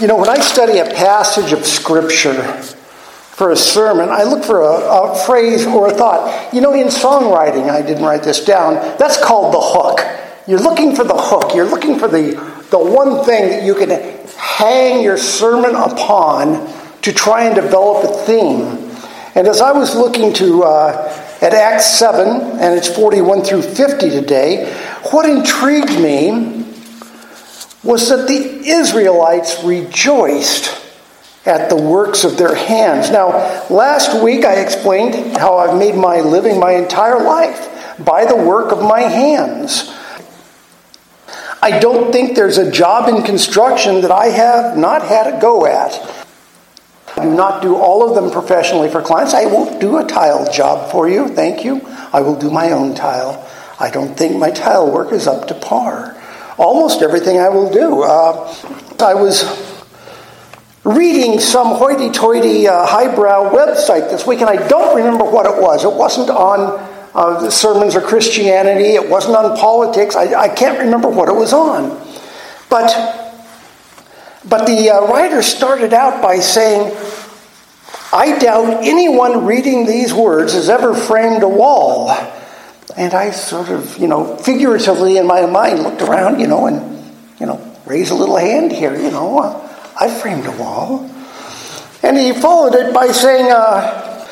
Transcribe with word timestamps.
You 0.00 0.06
know, 0.06 0.16
when 0.16 0.28
I 0.28 0.38
study 0.38 0.78
a 0.78 0.84
passage 0.84 1.52
of 1.52 1.66
Scripture 1.66 2.40
for 2.62 3.50
a 3.50 3.56
sermon, 3.56 4.10
I 4.10 4.22
look 4.22 4.44
for 4.44 4.60
a, 4.60 4.70
a, 4.70 5.24
phrase 5.26 5.66
or 5.66 5.88
a 5.88 5.90
thought. 5.92 6.54
You 6.54 6.60
know, 6.60 6.72
in 6.72 6.86
songwriting, 6.86 7.68
I 7.68 7.82
didn't 7.82 8.04
write 8.04 8.22
this 8.22 8.44
down, 8.44 8.74
that's 8.96 9.20
called 9.20 9.52
the 9.52 9.60
hook. 9.60 10.00
You're 10.46 10.60
looking 10.60 10.94
for 10.94 11.02
the 11.02 11.16
hook. 11.16 11.52
You're 11.52 11.68
looking 11.68 11.98
for 11.98 12.06
the, 12.06 12.30
the 12.70 12.78
one 12.78 13.24
thing 13.24 13.48
that 13.48 13.64
you 13.64 13.74
can 13.74 13.90
hang 14.38 15.02
your 15.02 15.16
sermon 15.16 15.74
upon 15.74 16.72
to 17.02 17.12
try 17.12 17.46
and 17.46 17.56
develop 17.56 18.04
a 18.04 18.24
theme. 18.24 18.88
And 19.34 19.48
as 19.48 19.60
I 19.60 19.72
was 19.72 19.96
looking 19.96 20.32
to 20.34 20.62
uh, 20.62 21.38
at 21.42 21.54
Acts 21.54 21.98
7, 21.98 22.60
and 22.60 22.78
it's 22.78 22.88
41 22.88 23.42
through 23.42 23.62
50 23.62 24.10
today, 24.10 24.72
what 25.10 25.28
intrigued 25.28 26.00
me 26.00 26.57
was 27.84 28.08
that 28.08 28.26
the 28.26 28.68
Israelites 28.68 29.62
rejoiced 29.62 30.84
at 31.46 31.70
the 31.70 31.76
works 31.76 32.24
of 32.24 32.36
their 32.36 32.54
hands. 32.54 33.10
Now, 33.10 33.28
last 33.70 34.22
week 34.22 34.44
I 34.44 34.56
explained 34.56 35.36
how 35.36 35.56
I've 35.58 35.78
made 35.78 35.94
my 35.94 36.20
living 36.20 36.58
my 36.58 36.72
entire 36.72 37.22
life 37.22 37.96
by 38.04 38.24
the 38.24 38.36
work 38.36 38.72
of 38.72 38.82
my 38.82 39.00
hands. 39.00 39.94
I 41.62 41.78
don't 41.78 42.12
think 42.12 42.36
there's 42.36 42.58
a 42.58 42.70
job 42.70 43.08
in 43.08 43.22
construction 43.22 44.02
that 44.02 44.10
I 44.10 44.26
have 44.26 44.76
not 44.76 45.02
had 45.02 45.34
a 45.34 45.40
go 45.40 45.66
at. 45.66 46.26
I 47.16 47.24
do 47.24 47.34
not 47.34 47.62
do 47.62 47.76
all 47.76 48.08
of 48.08 48.14
them 48.14 48.30
professionally 48.30 48.90
for 48.90 49.02
clients. 49.02 49.34
I 49.34 49.46
won't 49.46 49.80
do 49.80 49.98
a 49.98 50.04
tile 50.04 50.50
job 50.52 50.90
for 50.90 51.08
you, 51.08 51.28
thank 51.28 51.64
you. 51.64 51.80
I 52.12 52.20
will 52.20 52.36
do 52.36 52.50
my 52.50 52.72
own 52.72 52.94
tile. 52.94 53.44
I 53.80 53.90
don't 53.90 54.16
think 54.16 54.36
my 54.36 54.50
tile 54.50 54.90
work 54.90 55.12
is 55.12 55.26
up 55.26 55.48
to 55.48 55.54
par 55.54 56.17
almost 56.58 57.02
everything 57.02 57.38
I 57.38 57.48
will 57.48 57.70
do. 57.72 58.02
Uh, 58.02 58.54
I 59.00 59.14
was 59.14 59.44
reading 60.84 61.38
some 61.38 61.76
hoity 61.76 62.10
toity 62.10 62.66
uh, 62.66 62.86
highbrow 62.86 63.50
website 63.50 64.10
this 64.10 64.26
week, 64.26 64.40
and 64.40 64.50
I 64.50 64.68
don't 64.68 64.96
remember 64.96 65.24
what 65.24 65.46
it 65.46 65.60
was. 65.60 65.84
It 65.84 65.92
wasn't 65.92 66.30
on 66.30 66.78
uh, 67.14 67.50
sermons 67.50 67.96
or 67.96 68.00
Christianity, 68.00 68.94
it 68.94 69.08
wasn't 69.08 69.36
on 69.36 69.56
politics. 69.56 70.16
I, 70.16 70.34
I, 70.34 70.48
can't 70.48 70.78
remember 70.78 71.08
what 71.08 71.28
it 71.28 71.34
was 71.34 71.52
on. 71.52 71.88
But, 72.68 72.92
but 74.48 74.66
the 74.66 74.90
uh, 74.90 75.06
writer 75.06 75.42
started 75.42 75.92
out 75.92 76.22
by 76.22 76.38
saying, 76.38 76.94
I 78.12 78.38
doubt 78.38 78.84
anyone 78.84 79.46
reading 79.46 79.86
these 79.86 80.14
words 80.14 80.52
has 80.52 80.68
ever 80.68 80.94
framed 80.94 81.42
a 81.42 81.48
wall. 81.48 82.10
And 82.98 83.14
I 83.14 83.30
sort 83.30 83.68
of, 83.68 83.96
you 83.96 84.08
know, 84.08 84.36
figuratively 84.38 85.18
in 85.18 85.26
my 85.28 85.46
mind 85.46 85.84
looked 85.84 86.02
around, 86.02 86.40
you 86.40 86.48
know, 86.48 86.66
and, 86.66 87.14
you 87.38 87.46
know, 87.46 87.64
raised 87.86 88.10
a 88.10 88.14
little 88.16 88.36
hand 88.36 88.72
here, 88.72 88.96
you 88.96 89.12
know, 89.12 89.38
I 89.96 90.10
framed 90.10 90.46
a 90.46 90.50
wall. 90.50 91.08
And 92.02 92.18
he 92.18 92.32
followed 92.32 92.74
it 92.74 92.92
by 92.92 93.06
saying, 93.12 93.52
uh, 93.52 94.26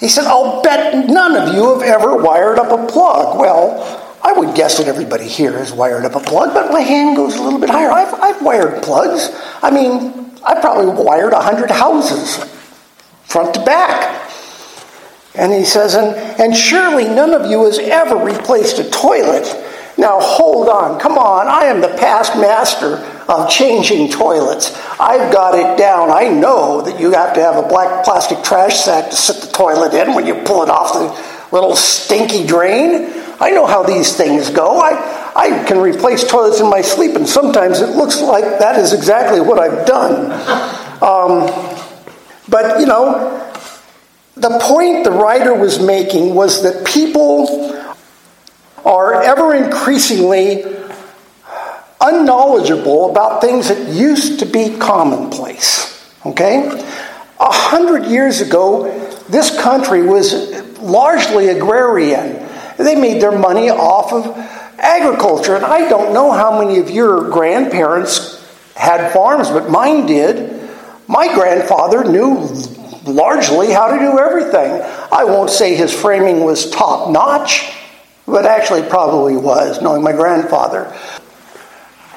he 0.00 0.08
said, 0.08 0.24
I'll 0.24 0.60
bet 0.60 1.08
none 1.08 1.36
of 1.36 1.54
you 1.54 1.72
have 1.72 1.82
ever 1.82 2.16
wired 2.16 2.58
up 2.58 2.72
a 2.72 2.84
plug. 2.90 3.38
Well, 3.38 4.18
I 4.24 4.32
would 4.32 4.56
guess 4.56 4.78
that 4.78 4.88
everybody 4.88 5.28
here 5.28 5.52
has 5.52 5.72
wired 5.72 6.04
up 6.04 6.16
a 6.16 6.20
plug, 6.20 6.52
but 6.54 6.72
my 6.72 6.80
hand 6.80 7.14
goes 7.14 7.36
a 7.36 7.42
little 7.42 7.60
bit 7.60 7.70
higher. 7.70 7.92
I've, 7.92 8.12
I've 8.14 8.42
wired 8.42 8.82
plugs. 8.82 9.30
I 9.62 9.70
mean, 9.70 10.32
I 10.44 10.60
probably 10.60 11.04
wired 11.04 11.32
a 11.32 11.36
100 11.36 11.70
houses, 11.70 12.44
front 13.22 13.54
to 13.54 13.64
back. 13.64 14.27
And 15.38 15.52
he 15.52 15.64
says, 15.64 15.94
and, 15.94 16.16
and 16.40 16.56
surely 16.56 17.04
none 17.04 17.32
of 17.32 17.48
you 17.50 17.64
has 17.64 17.78
ever 17.78 18.16
replaced 18.16 18.78
a 18.78 18.90
toilet. 18.90 19.46
Now 19.96 20.18
hold 20.20 20.68
on, 20.68 20.98
come 21.00 21.16
on, 21.16 21.46
I 21.46 21.64
am 21.64 21.80
the 21.80 21.96
past 21.96 22.36
master 22.36 22.96
of 23.28 23.50
changing 23.50 24.10
toilets. 24.10 24.76
I've 24.98 25.32
got 25.32 25.54
it 25.54 25.78
down. 25.78 26.10
I 26.10 26.28
know 26.28 26.82
that 26.82 26.98
you 27.00 27.12
have 27.12 27.34
to 27.34 27.40
have 27.40 27.56
a 27.56 27.68
black 27.68 28.04
plastic 28.04 28.42
trash 28.42 28.76
sack 28.76 29.10
to 29.10 29.16
sit 29.16 29.42
the 29.42 29.52
toilet 29.52 29.94
in 29.94 30.14
when 30.14 30.26
you 30.26 30.34
pull 30.44 30.62
it 30.62 30.70
off 30.70 30.92
the 30.92 31.54
little 31.54 31.76
stinky 31.76 32.46
drain. 32.46 33.12
I 33.40 33.50
know 33.50 33.66
how 33.66 33.82
these 33.82 34.16
things 34.16 34.50
go. 34.50 34.80
I, 34.80 35.32
I 35.36 35.64
can 35.64 35.78
replace 35.78 36.26
toilets 36.28 36.60
in 36.60 36.68
my 36.68 36.80
sleep, 36.80 37.14
and 37.14 37.28
sometimes 37.28 37.80
it 37.80 37.90
looks 37.90 38.20
like 38.20 38.58
that 38.58 38.78
is 38.78 38.92
exactly 38.92 39.40
what 39.40 39.58
I've 39.58 39.86
done. 39.86 40.84
Um, 40.98 41.46
but, 42.48 42.80
you 42.80 42.86
know, 42.86 43.47
the 44.40 44.58
point 44.62 45.04
the 45.04 45.10
writer 45.10 45.54
was 45.54 45.80
making 45.80 46.34
was 46.34 46.62
that 46.62 46.86
people 46.86 47.74
are 48.84 49.22
ever 49.22 49.54
increasingly 49.54 50.64
unknowledgeable 52.00 53.10
about 53.10 53.40
things 53.40 53.68
that 53.68 53.88
used 53.92 54.40
to 54.40 54.46
be 54.46 54.76
commonplace. 54.78 56.12
Okay? 56.24 56.68
A 57.40 57.52
hundred 57.52 58.06
years 58.06 58.40
ago, 58.40 58.88
this 59.28 59.60
country 59.60 60.02
was 60.02 60.32
largely 60.78 61.48
agrarian. 61.48 62.46
They 62.76 62.94
made 62.94 63.20
their 63.20 63.36
money 63.36 63.70
off 63.70 64.12
of 64.12 64.36
agriculture. 64.78 65.56
And 65.56 65.64
I 65.64 65.88
don't 65.88 66.14
know 66.14 66.32
how 66.32 66.58
many 66.62 66.78
of 66.78 66.90
your 66.90 67.28
grandparents 67.30 68.38
had 68.76 69.12
farms, 69.12 69.50
but 69.50 69.70
mine 69.70 70.06
did. 70.06 70.70
My 71.08 71.32
grandfather 71.34 72.04
knew 72.04 72.46
largely 73.08 73.70
how 73.70 73.88
to 73.88 73.98
do 73.98 74.18
everything. 74.18 74.82
I 75.12 75.24
won't 75.24 75.50
say 75.50 75.74
his 75.74 75.92
framing 75.92 76.44
was 76.44 76.70
top 76.70 77.10
notch, 77.10 77.72
but 78.26 78.46
actually 78.46 78.82
probably 78.82 79.36
was, 79.36 79.80
knowing 79.80 80.02
my 80.02 80.12
grandfather. 80.12 80.94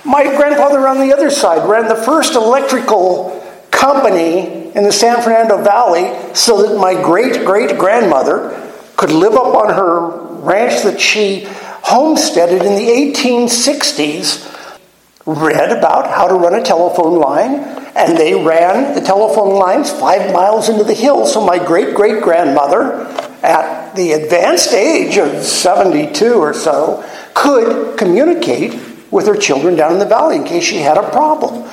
My 0.04 0.24
grandfather 0.24 0.88
on 0.88 1.00
the 1.00 1.14
other 1.14 1.30
side 1.30 1.68
ran 1.70 1.88
the 1.88 1.96
first 1.96 2.34
electrical 2.34 3.40
company 3.70 4.72
in 4.76 4.84
the 4.84 4.92
San 4.92 5.22
Fernando 5.22 5.64
Valley 5.64 6.36
so 6.36 6.62
that 6.62 6.78
my 6.78 6.94
great 6.94 7.46
great 7.46 7.78
grandmother 7.78 8.72
could 8.98 9.12
live 9.12 9.34
up 9.34 9.56
on 9.56 9.74
her 9.74 10.42
ranch 10.42 10.84
that 10.84 11.00
she 11.00 11.48
homesteaded 11.84 12.62
in 12.62 12.76
the 12.76 12.88
1860s, 13.14 14.78
read 15.26 15.72
about 15.76 16.10
how 16.10 16.28
to 16.28 16.36
run 16.36 16.54
a 16.54 16.64
telephone 16.64 17.20
line, 17.20 17.81
and 17.96 18.18
they 18.18 18.34
ran 18.34 18.96
the 18.96 19.02
telephone 19.02 19.56
lines 19.56 19.92
five 19.92 20.34
miles 20.34 20.70
into 20.70 20.84
the 20.84 20.94
hills. 20.94 21.34
So 21.34 21.46
my 21.46 21.58
great 21.58 21.96
great 21.96 22.24
grandmother, 22.24 23.06
at 23.44 23.96
the 23.96 24.14
advanced 24.14 24.74
age 24.74 25.18
of 25.18 25.44
72 25.44 26.34
or 26.34 26.54
so, 26.54 27.04
could 27.34 27.98
communicate 27.98 28.80
with 29.12 29.28
her 29.28 29.36
children 29.36 29.76
down 29.76 29.94
in 29.94 30.00
the 30.00 30.06
valley 30.06 30.38
in 30.38 30.44
case 30.44 30.64
she 30.64 30.78
had 30.78 30.98
a 30.98 31.10
problem. 31.10 31.64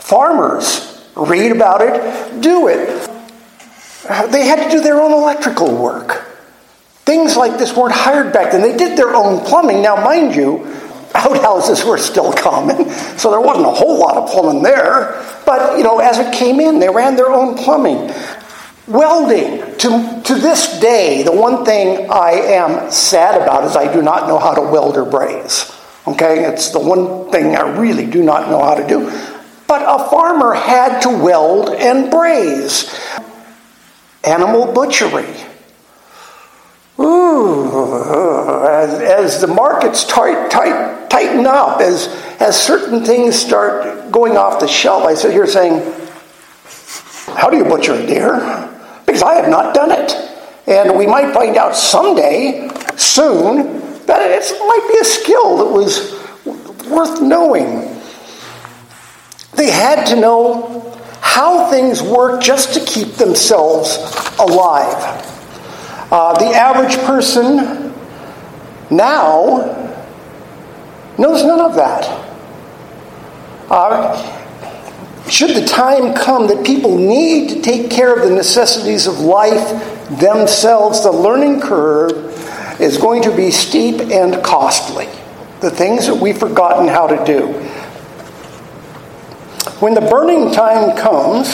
Farmers 0.00 1.10
read 1.16 1.52
about 1.52 1.80
it, 1.80 2.40
do 2.42 2.68
it. 2.68 3.10
They 4.30 4.46
had 4.46 4.64
to 4.64 4.70
do 4.70 4.80
their 4.80 5.00
own 5.00 5.12
electrical 5.12 5.74
work. 5.74 6.24
Things 7.06 7.36
like 7.36 7.58
this 7.58 7.74
weren't 7.76 7.94
hired 7.94 8.32
back 8.32 8.52
then. 8.52 8.62
They 8.62 8.76
did 8.76 8.98
their 8.98 9.14
own 9.14 9.44
plumbing. 9.44 9.80
Now, 9.80 9.96
mind 9.96 10.34
you, 10.34 10.66
outhouses 11.16 11.84
were 11.84 11.98
still 11.98 12.32
common, 12.32 12.90
so 13.18 13.30
there 13.30 13.40
wasn't 13.40 13.66
a 13.66 13.70
whole 13.70 13.98
lot 13.98 14.16
of 14.16 14.28
plumbing 14.28 14.62
there. 14.62 15.24
But, 15.44 15.78
you 15.78 15.84
know, 15.84 15.98
as 15.98 16.18
it 16.18 16.34
came 16.34 16.60
in, 16.60 16.78
they 16.78 16.88
ran 16.88 17.16
their 17.16 17.30
own 17.30 17.56
plumbing. 17.56 18.12
Welding, 18.86 19.78
to, 19.78 20.22
to 20.24 20.34
this 20.34 20.78
day, 20.78 21.22
the 21.24 21.32
one 21.32 21.64
thing 21.64 22.08
I 22.10 22.30
am 22.30 22.90
sad 22.90 23.40
about 23.40 23.64
is 23.64 23.76
I 23.76 23.92
do 23.92 24.02
not 24.02 24.28
know 24.28 24.38
how 24.38 24.54
to 24.54 24.62
weld 24.62 24.96
or 24.96 25.04
braze. 25.04 25.72
Okay, 26.06 26.44
it's 26.44 26.70
the 26.70 26.78
one 26.78 27.32
thing 27.32 27.56
I 27.56 27.76
really 27.76 28.06
do 28.06 28.22
not 28.22 28.48
know 28.48 28.62
how 28.62 28.74
to 28.74 28.86
do. 28.86 29.10
But 29.66 29.82
a 29.82 30.08
farmer 30.08 30.54
had 30.54 31.00
to 31.00 31.08
weld 31.08 31.70
and 31.70 32.10
braze. 32.10 32.94
Animal 34.22 34.72
butchery. 34.72 35.34
Ooh, 36.98 38.66
as, 38.66 39.00
as 39.00 39.40
the 39.40 39.46
markets 39.46 40.04
tight, 40.04 40.50
tight, 40.50 41.10
tighten 41.10 41.46
up, 41.46 41.80
as, 41.80 42.08
as 42.40 42.60
certain 42.60 43.04
things 43.04 43.36
start 43.36 44.10
going 44.10 44.36
off 44.36 44.60
the 44.60 44.68
shelf, 44.68 45.04
I 45.04 45.14
sit 45.14 45.32
here 45.32 45.46
saying, 45.46 45.80
How 47.36 47.50
do 47.50 47.58
you 47.58 47.64
butcher 47.64 47.94
a 47.94 48.06
deer? 48.06 48.34
Because 49.04 49.22
I 49.22 49.34
have 49.34 49.48
not 49.48 49.74
done 49.74 49.90
it. 49.92 50.14
And 50.66 50.96
we 50.96 51.06
might 51.06 51.34
find 51.34 51.56
out 51.56 51.76
someday, 51.76 52.70
soon, 52.96 54.06
that 54.06 54.30
it 54.30 54.58
might 54.60 54.88
be 54.92 54.98
a 55.00 55.04
skill 55.04 55.58
that 55.58 55.70
was 55.70 56.12
worth 56.88 57.20
knowing. 57.20 57.94
They 59.54 59.70
had 59.70 60.06
to 60.06 60.16
know 60.16 60.98
how 61.20 61.70
things 61.70 62.02
work 62.02 62.40
just 62.40 62.74
to 62.74 62.80
keep 62.80 63.14
themselves 63.14 63.96
alive. 64.38 65.35
Uh, 66.10 66.38
the 66.38 66.54
average 66.54 66.96
person 66.98 67.92
now 68.90 69.94
knows 71.18 71.44
none 71.44 71.60
of 71.60 71.74
that. 71.74 72.04
Uh, 73.68 74.32
should 75.28 75.56
the 75.56 75.66
time 75.66 76.14
come 76.14 76.46
that 76.46 76.64
people 76.64 76.96
need 76.96 77.48
to 77.48 77.60
take 77.60 77.90
care 77.90 78.14
of 78.14 78.28
the 78.28 78.34
necessities 78.34 79.08
of 79.08 79.18
life 79.18 79.68
themselves, 80.20 81.02
the 81.02 81.10
learning 81.10 81.60
curve 81.60 82.12
is 82.80 82.96
going 82.96 83.22
to 83.22 83.34
be 83.34 83.50
steep 83.50 84.00
and 84.00 84.44
costly. 84.44 85.06
The 85.60 85.70
things 85.70 86.06
that 86.06 86.14
we've 86.14 86.38
forgotten 86.38 86.86
how 86.86 87.08
to 87.08 87.24
do. 87.24 87.48
When 89.80 89.94
the 89.94 90.02
burning 90.02 90.52
time 90.52 90.96
comes, 90.96 91.52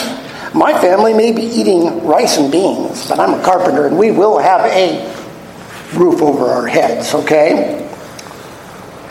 my 0.53 0.79
family 0.79 1.13
may 1.13 1.31
be 1.31 1.41
eating 1.41 2.05
rice 2.05 2.37
and 2.37 2.51
beans, 2.51 3.09
but 3.09 3.19
I'm 3.19 3.39
a 3.39 3.43
carpenter 3.43 3.87
and 3.87 3.97
we 3.97 4.11
will 4.11 4.37
have 4.37 4.61
a 4.61 5.13
roof 5.97 6.21
over 6.21 6.45
our 6.45 6.67
heads, 6.67 7.13
okay? 7.13 7.89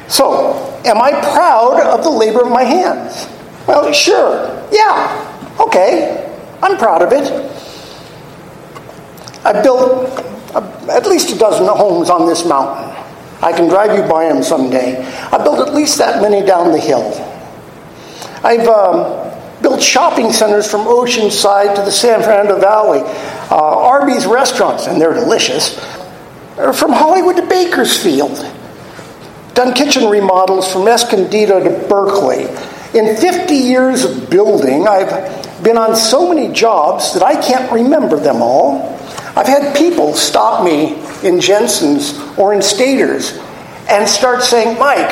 So, 0.09 0.81
am 0.85 1.00
I 1.00 1.11
proud 1.11 1.81
of 1.81 2.05
the 2.05 2.11
labor 2.11 2.43
of 2.43 2.50
my 2.50 2.65
hands? 2.65 3.27
Well, 3.67 3.93
sure. 3.93 4.69
Yeah. 4.71 5.56
Okay. 5.61 6.29
I'm 6.62 6.77
proud 6.77 7.03
of 7.03 7.12
it. 7.12 7.31
I 9.44 9.61
built 9.62 10.19
at 10.89 11.06
least 11.06 11.35
a 11.35 11.39
dozen 11.39 11.67
homes 11.67 12.11
on 12.11 12.27
this 12.27 12.44
mountain. 12.44 12.91
I 13.43 13.53
can 13.53 13.69
drive 13.69 13.97
you 13.97 14.09
by 14.09 14.29
them 14.29 14.43
someday. 14.43 15.03
I 15.33 15.43
built 15.43 15.67
at 15.67 15.75
least 15.75 15.99
that 15.99 16.23
many 16.23 16.47
down 16.47 16.71
the 16.71 16.79
hill. 16.79 17.03
I've 18.44 18.69
um, 18.69 19.21
built 19.62 19.82
shopping 19.82 20.32
centers 20.32 20.70
from 20.70 20.82
Oceanside 20.82 21.75
to 21.76 21.82
the 21.82 21.91
San 21.91 22.20
Fernando 22.23 22.59
Valley, 22.59 23.00
uh, 23.50 23.56
Arby's 23.56 24.26
restaurants, 24.26 24.87
and 24.87 25.00
they're 25.00 25.14
delicious, 25.14 25.79
from 26.75 26.93
Hollywood 26.93 27.37
to 27.37 27.47
Bakersfield. 27.47 28.44
Done 29.55 29.75
kitchen 29.75 30.09
remodels 30.09 30.73
from 30.73 30.88
Escondido 30.88 31.62
to 31.62 31.88
Berkeley. 31.88 32.44
In 32.99 33.17
50 33.17 33.55
years 33.55 34.05
of 34.05 34.31
building, 34.31 34.87
I've 34.87 35.62
been 35.62 35.79
on 35.79 35.94
so 35.97 36.29
many 36.29 36.53
jobs 36.53 37.15
that 37.15 37.23
I 37.23 37.41
can't 37.41 37.70
remember 37.70 38.17
them 38.17 38.43
all. 38.43 38.99
I've 39.35 39.47
had 39.47 39.76
people 39.76 40.15
stop 40.15 40.65
me 40.65 41.03
in 41.26 41.41
Jensen's 41.41 42.19
or 42.37 42.53
in 42.53 42.61
Staters 42.61 43.38
and 43.88 44.08
start 44.08 44.43
saying, 44.43 44.79
Mike, 44.79 45.11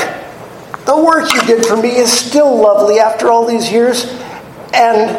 the 0.87 0.96
work 0.96 1.32
you 1.32 1.43
did 1.43 1.64
for 1.67 1.76
me 1.76 1.91
is 1.91 2.12
still 2.12 2.55
lovely 2.61 2.99
after 2.99 3.29
all 3.29 3.46
these 3.46 3.70
years, 3.70 4.06
and 4.75 5.11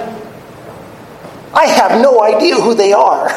I 1.53 1.65
have 1.65 2.01
no 2.01 2.23
idea 2.23 2.55
who 2.55 2.73
they 2.73 2.93
are. 2.93 3.27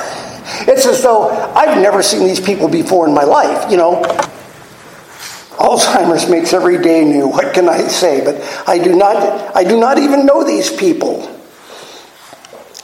It's 0.66 0.87
as 0.87 1.02
though 1.02 1.31
I've 1.55 1.81
never 1.81 2.02
seen 2.02 2.26
these 2.26 2.40
people 2.40 2.69
before 2.69 3.08
in 3.08 3.14
my 3.14 3.25
life, 3.25 3.70
you 3.70 3.76
know. 3.76 4.02
Alzheimer's 5.56 6.28
makes 6.28 6.52
every 6.52 6.78
day 6.78 7.05
new. 7.05 7.28
What 7.28 7.55
can 7.55 7.69
I 7.69 7.78
say? 7.88 8.25
But 8.25 8.43
I 8.69 8.78
do 8.78 8.94
not 8.94 9.56
I 9.56 9.64
do 9.64 9.78
not 9.78 9.99
even 9.99 10.26
know 10.26 10.44
these 10.44 10.70
people. 10.70 11.22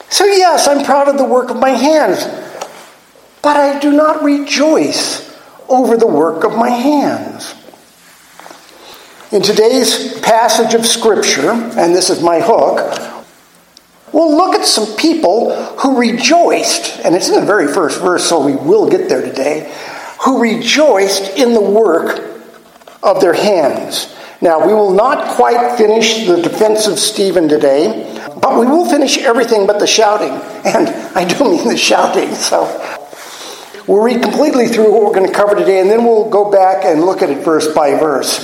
So 0.08 0.24
yes, 0.24 0.66
I'm 0.66 0.84
proud 0.84 1.08
of 1.08 1.18
the 1.18 1.24
work 1.24 1.50
of 1.50 1.56
my 1.56 1.70
hands. 1.70 2.24
But 3.42 3.56
I 3.56 3.78
do 3.78 3.92
not 3.92 4.22
rejoice 4.22 5.30
over 5.68 5.96
the 5.96 6.06
work 6.06 6.44
of 6.44 6.56
my 6.56 6.70
hands. 6.70 7.54
In 9.32 9.42
today's 9.42 10.18
passage 10.20 10.74
of 10.74 10.84
Scripture, 10.84 11.52
and 11.52 11.94
this 11.94 12.10
is 12.10 12.22
my 12.22 12.40
hook, 12.40 13.19
we'll 14.12 14.36
look 14.36 14.54
at 14.54 14.64
some 14.64 14.96
people 14.96 15.54
who 15.78 15.98
rejoiced, 15.98 17.00
and 17.04 17.14
it's 17.14 17.28
in 17.28 17.34
the 17.34 17.46
very 17.46 17.66
first 17.66 18.00
verse, 18.00 18.24
so 18.24 18.44
we 18.44 18.56
will 18.56 18.88
get 18.88 19.08
there 19.08 19.22
today, 19.22 19.74
who 20.24 20.40
rejoiced 20.40 21.36
in 21.36 21.54
the 21.54 21.60
work 21.60 22.20
of 23.02 23.20
their 23.20 23.32
hands. 23.32 24.14
Now, 24.42 24.66
we 24.66 24.72
will 24.72 24.92
not 24.92 25.36
quite 25.36 25.76
finish 25.76 26.26
the 26.26 26.40
defense 26.40 26.86
of 26.86 26.98
Stephen 26.98 27.48
today, 27.48 28.18
but 28.40 28.58
we 28.58 28.66
will 28.66 28.88
finish 28.88 29.18
everything 29.18 29.66
but 29.66 29.78
the 29.78 29.86
shouting. 29.86 30.30
And 30.64 30.88
I 31.14 31.24
do 31.26 31.44
mean 31.44 31.68
the 31.68 31.76
shouting, 31.76 32.34
so 32.34 32.64
we'll 33.86 34.02
read 34.02 34.22
completely 34.22 34.68
through 34.68 34.92
what 34.92 35.02
we're 35.02 35.14
going 35.14 35.28
to 35.28 35.34
cover 35.34 35.54
today, 35.54 35.80
and 35.80 35.90
then 35.90 36.04
we'll 36.04 36.30
go 36.30 36.50
back 36.50 36.84
and 36.84 37.02
look 37.02 37.20
at 37.20 37.28
it 37.28 37.44
verse 37.44 37.68
by 37.68 37.90
verse. 37.98 38.42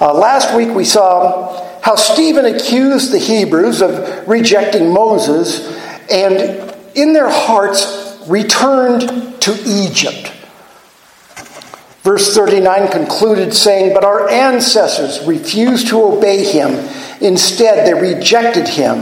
Uh, 0.00 0.12
last 0.12 0.56
week 0.56 0.70
we 0.70 0.84
saw 0.84 1.73
how 1.84 1.96
Stephen 1.96 2.46
accused 2.46 3.12
the 3.12 3.18
Hebrews 3.18 3.82
of 3.82 4.26
rejecting 4.26 4.90
Moses 4.90 5.70
and 6.10 6.74
in 6.94 7.12
their 7.12 7.28
hearts 7.28 8.24
returned 8.26 9.02
to 9.42 9.62
Egypt. 9.66 10.32
Verse 12.02 12.34
39 12.34 12.90
concluded 12.90 13.52
saying, 13.52 13.92
But 13.92 14.02
our 14.02 14.30
ancestors 14.30 15.26
refused 15.26 15.88
to 15.88 16.02
obey 16.02 16.44
him. 16.44 16.70
Instead, 17.20 17.86
they 17.86 17.92
rejected 17.92 18.66
him 18.66 19.00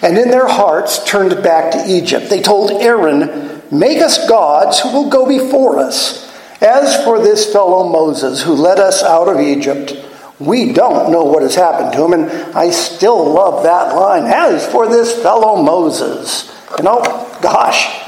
and 0.00 0.16
in 0.16 0.30
their 0.30 0.48
hearts 0.48 1.04
turned 1.04 1.42
back 1.42 1.72
to 1.72 1.84
Egypt. 1.86 2.30
They 2.30 2.40
told 2.40 2.70
Aaron, 2.70 3.60
Make 3.70 4.00
us 4.00 4.26
gods 4.26 4.80
who 4.80 4.90
will 4.90 5.10
go 5.10 5.26
before 5.28 5.78
us. 5.78 6.32
As 6.62 7.04
for 7.04 7.18
this 7.18 7.52
fellow 7.52 7.90
Moses 7.90 8.40
who 8.40 8.54
led 8.54 8.78
us 8.78 9.02
out 9.02 9.28
of 9.28 9.38
Egypt, 9.38 10.01
we 10.46 10.72
don't 10.72 11.10
know 11.10 11.24
what 11.24 11.42
has 11.42 11.54
happened 11.54 11.92
to 11.94 12.04
him, 12.04 12.12
and 12.12 12.30
I 12.56 12.70
still 12.70 13.32
love 13.32 13.64
that 13.64 13.94
line. 13.94 14.24
As 14.24 14.66
for 14.66 14.88
this 14.88 15.20
fellow 15.22 15.62
Moses, 15.62 16.52
you 16.78 16.84
know, 16.84 17.00
gosh, 17.40 18.02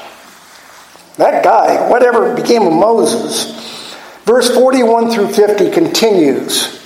that 1.16 1.44
guy, 1.44 1.88
whatever 1.88 2.34
became 2.34 2.62
of 2.62 2.72
Moses. 2.72 3.52
Verse 4.24 4.52
41 4.54 5.10
through 5.10 5.32
50 5.32 5.70
continues. 5.70 6.80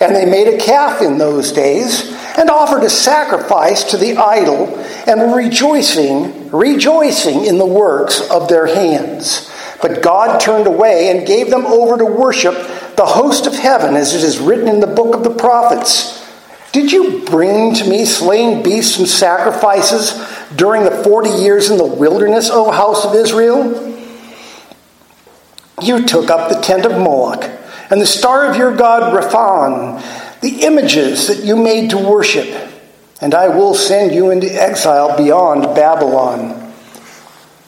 And 0.00 0.14
they 0.14 0.26
made 0.26 0.48
a 0.48 0.58
calf 0.58 1.00
in 1.00 1.18
those 1.18 1.52
days 1.52 2.12
and 2.36 2.50
offered 2.50 2.82
a 2.82 2.90
sacrifice 2.90 3.84
to 3.84 3.96
the 3.96 4.16
idol 4.16 4.78
and 5.06 5.20
were 5.20 5.36
rejoicing, 5.36 6.50
rejoicing 6.50 7.46
in 7.46 7.58
the 7.58 7.66
works 7.66 8.20
of 8.30 8.48
their 8.48 8.66
hands. 8.66 9.50
But 9.80 10.02
God 10.02 10.40
turned 10.40 10.66
away 10.66 11.10
and 11.10 11.26
gave 11.26 11.50
them 11.50 11.64
over 11.64 11.96
to 11.96 12.04
worship 12.04 12.54
the 12.96 13.06
host 13.06 13.46
of 13.46 13.54
heaven, 13.54 13.94
as 13.96 14.14
it 14.14 14.22
is 14.22 14.38
written 14.38 14.68
in 14.68 14.80
the 14.80 14.86
book 14.86 15.14
of 15.14 15.24
the 15.24 15.34
prophets. 15.34 16.22
Did 16.72 16.90
you 16.90 17.24
bring 17.24 17.74
to 17.74 17.88
me 17.88 18.04
slain 18.04 18.62
beasts 18.62 18.98
and 18.98 19.08
sacrifices 19.08 20.12
during 20.56 20.82
the 20.82 21.02
forty 21.04 21.30
years 21.30 21.70
in 21.70 21.78
the 21.78 21.84
wilderness, 21.84 22.50
O 22.50 22.70
house 22.70 23.04
of 23.04 23.14
Israel? 23.14 23.92
You 25.82 26.06
took 26.06 26.30
up 26.30 26.48
the 26.48 26.60
tent 26.60 26.86
of 26.86 26.92
Moloch 26.92 27.44
and 27.90 28.00
the 28.00 28.06
star 28.06 28.46
of 28.46 28.56
your 28.56 28.74
god 28.74 29.12
Rephan, 29.12 30.00
the 30.40 30.64
images 30.64 31.28
that 31.28 31.44
you 31.44 31.56
made 31.56 31.90
to 31.90 31.98
worship, 31.98 32.48
and 33.20 33.34
I 33.34 33.48
will 33.48 33.74
send 33.74 34.14
you 34.14 34.30
into 34.30 34.48
exile 34.48 35.16
beyond 35.16 35.76
Babylon. 35.76 36.63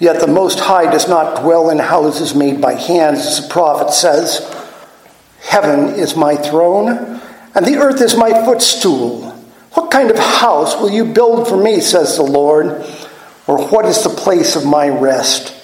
Yet 0.00 0.18
the 0.18 0.26
Most 0.26 0.58
High 0.58 0.90
does 0.90 1.08
not 1.08 1.42
dwell 1.42 1.68
in 1.68 1.78
houses 1.78 2.34
made 2.34 2.60
by 2.60 2.72
hands, 2.72 3.20
as 3.20 3.42
the 3.42 3.48
prophet 3.52 3.92
says. 3.92 4.40
Heaven 5.42 5.94
is 5.94 6.16
my 6.16 6.36
throne, 6.36 7.20
and 7.54 7.66
the 7.66 7.76
earth 7.76 8.00
is 8.00 8.16
my 8.16 8.32
footstool. 8.44 9.30
What 9.72 9.90
kind 9.90 10.10
of 10.10 10.18
house 10.18 10.74
will 10.80 10.90
you 10.90 11.04
build 11.04 11.46
for 11.46 11.62
me, 11.62 11.80
says 11.80 12.16
the 12.16 12.22
Lord? 12.22 12.84
Or 13.46 13.68
what 13.68 13.84
is 13.84 14.02
the 14.02 14.08
place 14.08 14.56
of 14.56 14.64
my 14.64 14.88
rest? 14.88 15.54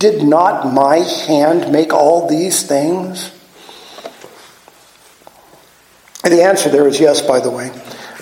Did 0.00 0.24
not 0.24 0.72
my 0.72 0.96
hand 0.98 1.72
make 1.72 1.92
all 1.92 2.28
these 2.28 2.64
things? 2.64 3.32
And 6.24 6.32
the 6.32 6.42
answer 6.42 6.68
there 6.68 6.88
is 6.88 6.98
yes, 6.98 7.22
by 7.22 7.38
the 7.38 7.50
way. 7.50 7.70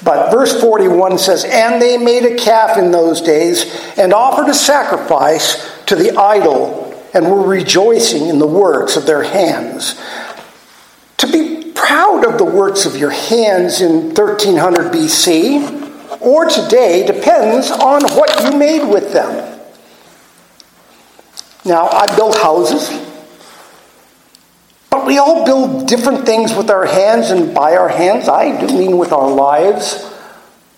But 0.02 0.30
verse 0.30 0.60
41 0.60 1.18
says, 1.18 1.44
And 1.44 1.80
they 1.80 1.96
made 1.96 2.24
a 2.24 2.36
calf 2.36 2.76
in 2.76 2.90
those 2.90 3.20
days 3.20 3.64
and 3.96 4.12
offered 4.12 4.48
a 4.48 4.54
sacrifice 4.54 5.84
to 5.86 5.96
the 5.96 6.16
idol 6.16 6.86
and 7.14 7.30
were 7.30 7.46
rejoicing 7.46 8.28
in 8.28 8.38
the 8.38 8.46
works 8.46 8.96
of 8.96 9.06
their 9.06 9.22
hands. 9.22 10.00
To 11.18 11.26
be 11.26 11.72
proud 11.72 12.26
of 12.26 12.36
the 12.36 12.44
works 12.44 12.84
of 12.84 12.96
your 12.96 13.10
hands 13.10 13.80
in 13.80 14.14
1300 14.14 14.92
BC 14.92 15.86
or 16.20 16.46
today 16.46 17.06
depends 17.06 17.70
on 17.70 18.02
what 18.16 18.42
you 18.42 18.58
made 18.58 18.86
with 18.86 19.12
them. 19.12 19.58
Now, 21.64 21.88
I 21.88 22.14
built 22.14 22.36
houses, 22.36 22.88
we 25.06 25.18
all 25.18 25.46
build 25.46 25.86
different 25.86 26.26
things 26.26 26.52
with 26.52 26.68
our 26.68 26.84
hands 26.84 27.30
and 27.30 27.54
by 27.54 27.76
our 27.76 27.88
hands. 27.88 28.28
I 28.28 28.60
do 28.60 28.66
mean 28.76 28.98
with 28.98 29.12
our 29.12 29.30
lives. 29.30 30.12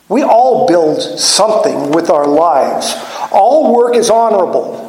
We 0.08 0.23
all 0.23 0.68
build 0.68 1.00
something 1.00 1.92
with 1.92 2.11
our 2.11 2.26
lives. 2.26 2.94
All 3.32 3.75
work 3.75 3.97
is 3.97 4.11
honorable. 4.11 4.85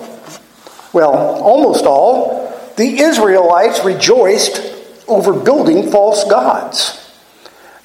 Well, 0.91 1.13
almost 1.13 1.85
all. 1.85 2.49
The 2.75 2.99
Israelites 2.99 3.83
rejoiced 3.83 4.75
over 5.07 5.33
building 5.33 5.89
false 5.89 6.23
gods. 6.29 6.95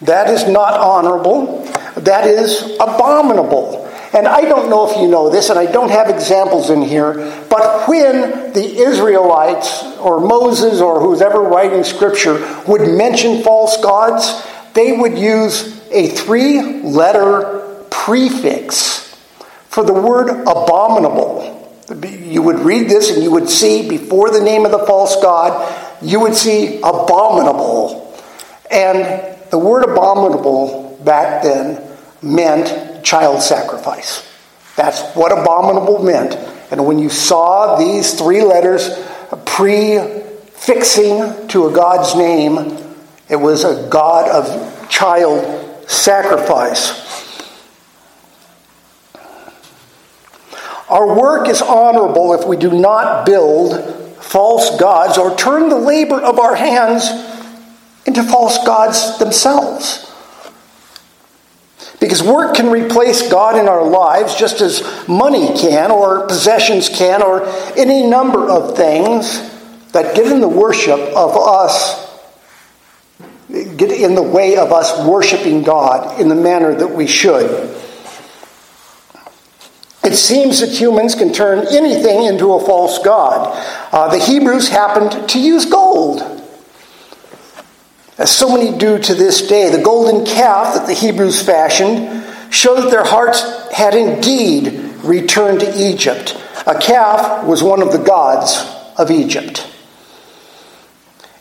That 0.02 0.28
is 0.28 0.46
not 0.48 0.74
honorable. 0.74 1.64
That 1.96 2.26
is 2.26 2.76
abominable. 2.80 3.84
And 4.14 4.28
I 4.28 4.42
don't 4.42 4.70
know 4.70 4.88
if 4.88 4.96
you 4.96 5.08
know 5.08 5.28
this, 5.28 5.50
and 5.50 5.58
I 5.58 5.66
don't 5.66 5.90
have 5.90 6.08
examples 6.08 6.70
in 6.70 6.82
here, 6.82 7.14
but 7.50 7.88
when 7.88 8.52
the 8.52 8.76
Israelites 8.78 9.82
or 9.98 10.20
Moses 10.20 10.80
or 10.80 11.00
who's 11.00 11.20
ever 11.20 11.40
writing 11.40 11.82
scripture 11.82 12.34
would 12.68 12.96
mention 12.96 13.42
false 13.42 13.76
gods, 13.82 14.46
they 14.72 14.92
would 14.96 15.18
use 15.18 15.80
a 15.90 16.06
three 16.06 16.82
letter 16.82 17.84
prefix 17.90 19.16
for 19.68 19.82
the 19.82 19.92
word 19.92 20.28
abominable. 20.28 21.50
You 22.04 22.42
would 22.42 22.60
read 22.60 22.88
this 22.88 23.10
and 23.10 23.20
you 23.20 23.32
would 23.32 23.50
see 23.50 23.88
before 23.88 24.30
the 24.30 24.40
name 24.40 24.64
of 24.64 24.70
the 24.70 24.86
false 24.86 25.20
god, 25.20 26.00
you 26.00 26.20
would 26.20 26.34
see 26.34 26.78
abominable. 26.78 28.16
And 28.70 29.36
the 29.50 29.58
word 29.58 29.82
abominable 29.82 31.00
back 31.04 31.42
then 31.42 31.82
meant 32.22 32.93
child 33.04 33.42
sacrifice. 33.42 34.28
That's 34.76 35.02
what 35.14 35.30
abominable 35.30 36.02
meant. 36.02 36.34
And 36.70 36.86
when 36.86 36.98
you 36.98 37.10
saw 37.10 37.76
these 37.76 38.14
three 38.14 38.42
letters 38.42 38.88
prefixing 39.44 41.48
to 41.48 41.68
a 41.68 41.72
God's 41.72 42.16
name, 42.16 42.78
it 43.28 43.36
was 43.36 43.64
a 43.64 43.88
God 43.88 44.28
of 44.28 44.88
child 44.88 45.88
sacrifice. 45.88 47.02
Our 50.88 51.18
work 51.18 51.48
is 51.48 51.62
honorable 51.62 52.34
if 52.34 52.46
we 52.46 52.56
do 52.56 52.72
not 52.72 53.26
build 53.26 54.22
false 54.22 54.78
gods 54.78 55.18
or 55.18 55.36
turn 55.36 55.68
the 55.68 55.78
labor 55.78 56.20
of 56.20 56.38
our 56.38 56.54
hands 56.54 57.08
into 58.06 58.22
false 58.22 58.64
gods 58.66 59.18
themselves. 59.18 60.10
Because 62.04 62.22
work 62.22 62.56
can 62.56 62.70
replace 62.70 63.30
God 63.30 63.58
in 63.58 63.66
our 63.66 63.82
lives 63.82 64.34
just 64.34 64.60
as 64.60 64.82
money 65.08 65.56
can, 65.58 65.90
or 65.90 66.26
possessions 66.26 66.90
can, 66.90 67.22
or 67.22 67.46
any 67.78 68.06
number 68.06 68.50
of 68.50 68.76
things 68.76 69.40
that 69.92 70.14
get 70.14 70.30
in 70.30 70.42
the 70.42 70.48
worship 70.48 70.98
of 70.98 71.34
us, 71.34 72.14
get 73.48 73.90
in 73.90 74.14
the 74.14 74.22
way 74.22 74.58
of 74.58 74.70
us 74.70 75.02
worshiping 75.06 75.62
God 75.62 76.20
in 76.20 76.28
the 76.28 76.34
manner 76.34 76.74
that 76.74 76.88
we 76.88 77.06
should. 77.06 77.74
It 80.04 80.14
seems 80.14 80.60
that 80.60 80.78
humans 80.78 81.14
can 81.14 81.32
turn 81.32 81.66
anything 81.68 82.24
into 82.24 82.52
a 82.52 82.60
false 82.60 82.98
god. 82.98 83.56
Uh, 83.92 84.08
the 84.08 84.22
Hebrews 84.22 84.68
happened 84.68 85.26
to 85.30 85.40
use 85.40 85.64
gold 85.64 86.20
as 88.18 88.30
so 88.30 88.48
many 88.56 88.76
do 88.76 88.98
to 88.98 89.14
this 89.14 89.46
day. 89.46 89.70
The 89.70 89.82
golden 89.82 90.24
calf 90.24 90.74
that 90.74 90.86
the 90.86 90.94
Hebrews 90.94 91.42
fashioned 91.42 92.24
showed 92.52 92.82
that 92.82 92.90
their 92.90 93.04
hearts 93.04 93.72
had 93.72 93.94
indeed 93.94 94.68
returned 95.02 95.60
to 95.60 95.74
Egypt. 95.76 96.40
A 96.66 96.78
calf 96.78 97.44
was 97.44 97.62
one 97.62 97.82
of 97.82 97.92
the 97.92 97.98
gods 97.98 98.58
of 98.96 99.10
Egypt. 99.10 99.70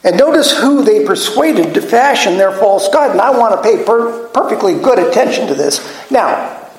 And 0.03 0.17
notice 0.17 0.51
who 0.57 0.83
they 0.83 1.05
persuaded 1.05 1.73
to 1.75 1.81
fashion 1.81 2.37
their 2.37 2.51
false 2.51 2.89
god. 2.89 3.11
And 3.11 3.21
I 3.21 3.37
want 3.37 3.55
to 3.55 3.61
pay 3.61 3.85
per- 3.85 4.27
perfectly 4.29 4.73
good 4.73 4.99
attention 4.99 5.47
to 5.47 5.55
this. 5.55 5.79
Now, 6.11 6.69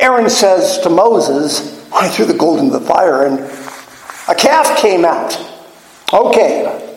Aaron 0.00 0.28
says 0.28 0.78
to 0.78 0.90
Moses, 0.90 1.88
I 1.92 2.08
threw 2.08 2.24
the 2.24 2.34
gold 2.34 2.58
into 2.58 2.76
the 2.76 2.84
fire 2.84 3.26
and 3.26 3.38
a 4.28 4.34
calf 4.34 4.78
came 4.78 5.04
out. 5.04 5.38
Okay, 6.12 6.91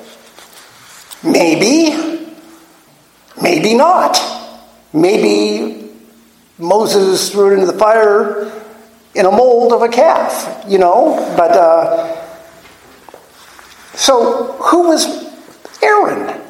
Maybe, 1.26 2.34
maybe 3.42 3.74
not. 3.74 4.18
Maybe 4.94 5.92
Moses 6.58 7.32
threw 7.32 7.52
it 7.52 7.54
into 7.56 7.66
the 7.66 7.78
fire 7.78 8.52
in 9.14 9.26
a 9.26 9.32
mold 9.32 9.74
of 9.74 9.82
a 9.82 9.90
calf, 9.90 10.66
you 10.68 10.78
know, 10.78 11.16
but 11.38 11.52
uh, 11.52 12.26
so 13.96 14.54
who 14.54 14.90
was 14.90 15.06
Aaron? 15.82 16.42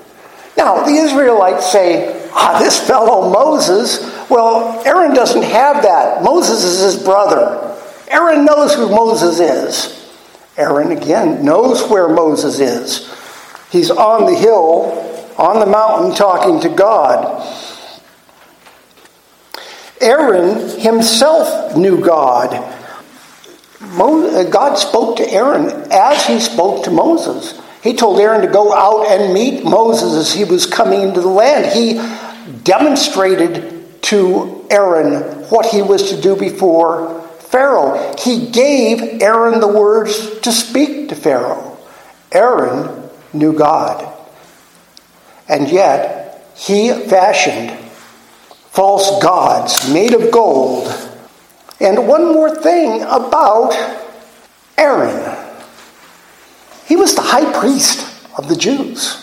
Now, 0.57 0.83
the 0.83 0.93
Israelites 0.93 1.71
say, 1.71 2.29
ah, 2.33 2.59
this 2.59 2.79
fellow 2.79 3.31
Moses. 3.31 3.99
Well, 4.29 4.81
Aaron 4.85 5.13
doesn't 5.13 5.43
have 5.43 5.83
that. 5.83 6.23
Moses 6.23 6.63
is 6.63 6.79
his 6.79 7.03
brother. 7.03 7.75
Aaron 8.09 8.45
knows 8.45 8.73
who 8.73 8.89
Moses 8.89 9.39
is. 9.39 10.01
Aaron, 10.57 10.91
again, 10.91 11.43
knows 11.43 11.87
where 11.89 12.07
Moses 12.07 12.59
is. 12.59 13.14
He's 13.71 13.91
on 13.91 14.25
the 14.25 14.37
hill, 14.37 15.33
on 15.37 15.59
the 15.59 15.65
mountain, 15.65 16.15
talking 16.15 16.59
to 16.61 16.69
God. 16.69 17.43
Aaron 20.01 20.79
himself 20.79 21.75
knew 21.75 22.03
God. 22.03 22.53
Uh, 23.81 24.43
God 24.43 24.75
spoke 24.75 25.17
to 25.17 25.29
Aaron 25.29 25.91
as 25.91 26.25
he 26.25 26.39
spoke 26.39 26.83
to 26.83 26.91
Moses. 26.91 27.59
He 27.81 27.93
told 27.93 28.19
Aaron 28.19 28.41
to 28.41 28.47
go 28.47 28.73
out 28.73 29.07
and 29.07 29.33
meet 29.33 29.63
Moses 29.63 30.13
as 30.13 30.33
he 30.33 30.43
was 30.43 30.65
coming 30.65 31.01
into 31.01 31.21
the 31.21 31.27
land. 31.27 31.71
He 31.71 31.93
demonstrated 32.63 34.01
to 34.03 34.65
Aaron 34.69 35.21
what 35.49 35.67
he 35.67 35.81
was 35.81 36.09
to 36.09 36.21
do 36.21 36.35
before 36.35 37.21
Pharaoh. 37.39 38.15
He 38.19 38.47
gave 38.47 39.21
Aaron 39.21 39.59
the 39.59 39.67
words 39.67 40.39
to 40.39 40.51
speak 40.51 41.09
to 41.09 41.15
Pharaoh. 41.15 41.77
Aaron 42.31 43.04
knew 43.35 43.53
God. 43.53 44.11
And 45.47 45.69
yet, 45.69 46.43
he 46.55 46.89
fashioned 46.91 47.71
false 48.71 49.21
gods 49.21 49.91
made 49.93 50.13
of 50.13 50.31
gold. 50.31 50.87
And 51.79 52.07
one 52.07 52.33
more 52.33 52.55
thing 52.55 53.01
about 53.03 53.73
Aaron 54.77 55.45
he 56.85 56.95
was 56.95 57.15
the 57.15 57.21
high 57.21 57.51
priest 57.59 58.07
of 58.37 58.47
the 58.47 58.55
Jews. 58.55 59.21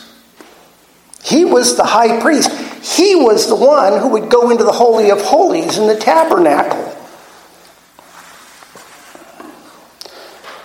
He 1.23 1.45
was 1.45 1.77
the 1.77 1.85
high 1.85 2.21
priest. 2.21 2.51
He 2.99 3.15
was 3.15 3.47
the 3.47 3.55
one 3.55 4.01
who 4.01 4.09
would 4.09 4.29
go 4.29 4.51
into 4.51 4.65
the 4.65 4.73
Holy 4.73 5.11
of 5.11 5.23
Holies 5.23 5.79
in 5.79 5.87
the 5.87 5.97
tabernacle. 5.97 6.89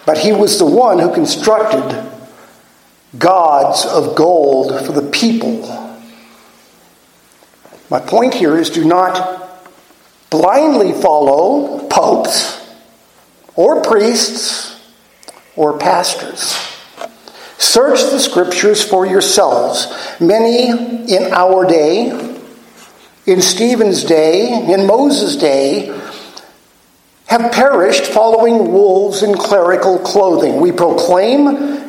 But 0.08 0.18
he 0.18 0.32
was 0.32 0.58
the 0.58 0.66
one 0.66 0.98
who 0.98 1.13
constructed 1.13 2.12
gods 3.18 3.86
of 3.86 4.16
gold 4.16 4.86
for 4.86 4.92
the 4.92 5.10
people. 5.10 5.62
My 7.90 8.00
point 8.00 8.34
here 8.34 8.58
is 8.58 8.70
do 8.70 8.84
not 8.84 9.62
blindly 10.30 10.92
follow 10.92 11.88
popes 11.88 12.66
or 13.56 13.82
priests 13.82 14.80
or 15.56 15.78
pastors. 15.80 16.56
Search 17.58 18.02
the 18.12 18.20
scriptures 18.20 18.84
for 18.84 19.06
yourselves. 19.06 19.88
Many 20.20 20.70
in 20.70 21.34
our 21.34 21.66
day, 21.66 22.10
in 23.26 23.42
Stephen's 23.42 24.04
day, 24.04 24.64
in 24.72 24.86
Moses' 24.86 25.38
day, 25.38 25.88
have 27.28 27.52
perished 27.52 28.06
following 28.06 28.72
wolves 28.72 29.24
in 29.24 29.36
clerical 29.36 29.98
clothing. 30.00 30.62
We 30.62 30.72
proclaim 30.72 31.87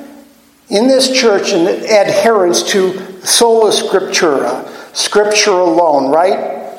in 0.71 0.87
this 0.87 1.19
church 1.19 1.53
an 1.53 1.67
adherence 1.67 2.63
to 2.73 3.21
sola 3.25 3.71
scriptura, 3.71 4.67
scripture 4.95 5.53
alone, 5.53 6.11
right? 6.13 6.79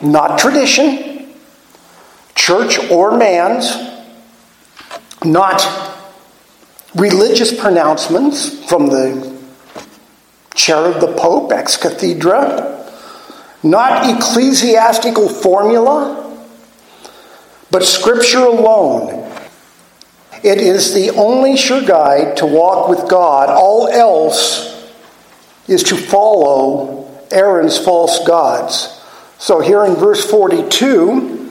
Not 0.00 0.38
tradition, 0.38 1.34
church 2.34 2.78
or 2.90 3.16
man's, 3.16 3.76
not 5.24 5.62
religious 6.94 7.58
pronouncements 7.58 8.64
from 8.66 8.86
the 8.86 9.38
chair 10.54 10.86
of 10.86 11.00
the 11.00 11.14
Pope, 11.14 11.52
ex 11.52 11.76
cathedra, 11.76 12.88
not 13.62 14.08
ecclesiastical 14.08 15.28
formula, 15.28 16.16
but 17.70 17.84
scripture 17.84 18.38
alone 18.38 19.19
it 20.42 20.58
is 20.58 20.94
the 20.94 21.10
only 21.10 21.56
sure 21.56 21.84
guide 21.84 22.38
to 22.38 22.46
walk 22.46 22.88
with 22.88 23.08
God. 23.08 23.50
All 23.50 23.88
else 23.88 24.90
is 25.68 25.82
to 25.84 25.96
follow 25.96 27.24
Aaron's 27.30 27.78
false 27.78 28.26
gods. 28.26 29.00
So 29.38 29.60
here 29.60 29.84
in 29.84 29.94
verse 29.94 30.28
42, 30.28 31.50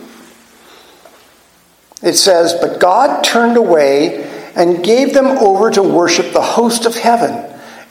it 2.01 2.13
says, 2.13 2.55
But 2.59 2.79
God 2.79 3.23
turned 3.23 3.57
away 3.57 4.23
and 4.55 4.83
gave 4.83 5.13
them 5.13 5.25
over 5.25 5.69
to 5.71 5.83
worship 5.83 6.33
the 6.33 6.41
host 6.41 6.85
of 6.85 6.95
heaven, 6.95 7.31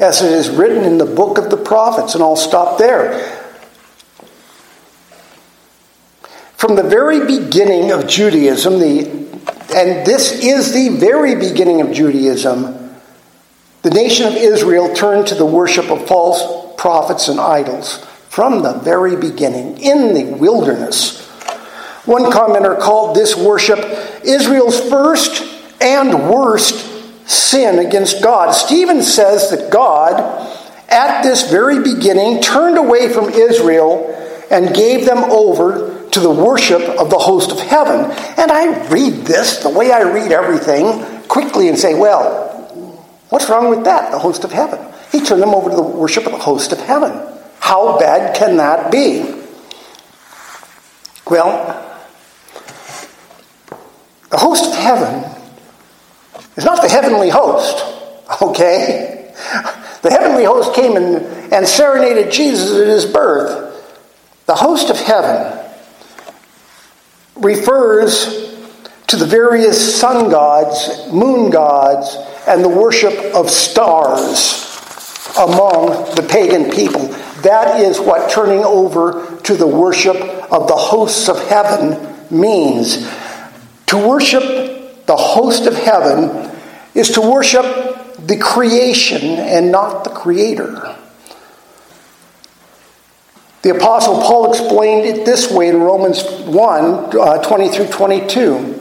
as 0.01 0.23
it 0.23 0.33
is 0.33 0.51
written 0.51 0.85
in 0.85 0.99
the 0.99 1.07
book 1.07 1.39
of 1.39 1.51
the 1.51 1.57
prophets. 1.57 2.15
And 2.15 2.23
I'll 2.23 2.37
stop 2.37 2.79
there. 2.79 3.37
From 6.57 6.75
the 6.75 6.83
very 6.83 7.25
beginning 7.25 7.93
of 7.93 8.09
Judaism, 8.09 8.81
the 8.81 9.28
and 9.75 10.07
this 10.07 10.33
is 10.43 10.73
the 10.73 10.97
very 10.97 11.35
beginning 11.35 11.81
of 11.81 11.93
Judaism, 11.93 12.95
the 13.83 13.91
nation 13.91 14.27
of 14.27 14.35
Israel 14.35 14.95
turned 14.95 15.27
to 15.29 15.35
the 15.35 15.47
worship 15.47 15.91
of 15.91 16.07
false 16.07 16.75
prophets 16.77 17.29
and 17.29 17.41
idols. 17.41 18.05
from 18.29 18.63
the 18.63 18.75
very 18.75 19.17
beginning, 19.17 19.79
in 19.79 20.15
the 20.15 20.37
wilderness. 20.37 21.27
One 22.05 22.31
commenter 22.31 22.79
called 22.79 23.17
this 23.17 23.35
worship 23.35 23.81
Israel's 24.23 24.79
first 24.89 25.43
and 25.81 26.31
worst 26.31 27.29
sin 27.29 27.79
against 27.85 28.23
God. 28.23 28.53
Stephen 28.53 29.03
says 29.03 29.51
that 29.51 29.73
God, 29.73 30.21
at 30.89 31.23
this 31.23 31.51
very 31.51 31.83
beginning, 31.83 32.41
turned 32.41 32.79
away 32.79 33.13
from 33.13 33.31
Israel 33.31 34.15
and 34.51 34.75
gave 34.75 35.05
them 35.05 35.19
over 35.19 35.98
to 36.13 36.21
the 36.21 36.31
worship 36.31 36.83
of 36.83 37.11
the 37.11 37.19
host 37.19 37.53
of 37.53 37.59
heaven. 37.61 38.11
And 38.37 38.51
I 38.51 38.89
read 38.89 39.27
this 39.27 39.59
the 39.63 39.71
way 39.71 39.93
I 39.93 40.03
read 40.03 40.33
everything 40.33 41.05
quickly 41.29 41.69
and 41.69 41.79
say, 41.79 41.95
well, 41.95 42.49
what's 43.29 43.49
wrong 43.49 43.71
with 43.71 43.85
that, 43.85 44.11
the 44.11 44.19
host 44.19 44.45
of 44.45 44.53
heaven? 44.53 44.79
He 45.13 45.21
turned 45.21 45.43
them 45.43 45.55
over 45.55 45.71
to 45.71 45.77
the 45.77 45.83
worship 45.83 46.27
of 46.27 46.33
the 46.33 46.39
host 46.39 46.73
of 46.73 46.81
heaven. 46.81 47.13
How 47.61 47.99
bad 47.99 48.37
can 48.37 48.57
that 48.59 48.91
be? 48.91 49.35
Well, 51.29 51.85
the 54.31 54.39
host 54.39 54.67
of 54.67 54.75
heaven 54.75 55.31
is 56.57 56.65
not 56.65 56.83
the 56.83 56.89
heavenly 56.89 57.29
host, 57.29 57.85
okay? 58.43 59.35
The 60.03 60.11
heavenly 60.11 60.45
host 60.45 60.75
came 60.75 60.97
and, 60.97 61.17
and 61.53 61.67
serenaded 61.67 62.33
Jesus 62.33 62.81
at 62.81 62.87
his 62.87 63.05
birth. 63.05 63.67
The 64.47 64.55
host 64.55 64.91
of 64.91 64.99
heaven 64.99 65.58
refers 67.41 68.49
to 69.09 69.17
the 69.17 69.27
various 69.27 69.99
sun 69.99 70.31
gods, 70.31 71.11
moon 71.13 71.51
gods, 71.51 72.17
and 72.47 72.65
the 72.65 72.69
worship 72.69 73.15
of 73.35 73.49
stars 73.51 74.65
among 75.39 76.15
the 76.15 76.27
pagan 76.29 76.71
people. 76.71 77.07
That 77.43 77.81
is 77.81 78.01
what 78.01 78.31
turning 78.31 78.65
over 78.65 79.39
to 79.45 79.55
the 79.55 79.67
worship 79.67 80.17
of 80.17 80.69
the 80.69 80.77
hosts 80.77 81.29
of 81.29 81.39
heaven 81.49 82.17
means. 82.31 83.09
To 83.87 84.09
worship 84.09 85.07
the 85.07 85.17
host 85.17 85.67
of 85.67 85.75
heaven 85.75 86.51
is 86.95 87.13
to 87.13 87.21
worship 87.21 87.65
the 88.27 88.39
creation 88.39 89.23
and 89.23 89.73
not 89.73 90.05
the 90.05 90.11
creator. 90.11 90.97
The 93.63 93.75
Apostle 93.77 94.21
Paul 94.23 94.51
explained 94.51 95.07
it 95.07 95.27
this 95.27 95.51
way 95.51 95.69
in 95.69 95.81
Romans 95.81 96.23
1 96.23 96.85
uh, 97.19 97.43
20 97.43 97.69
through 97.71 97.89
22. 97.89 98.75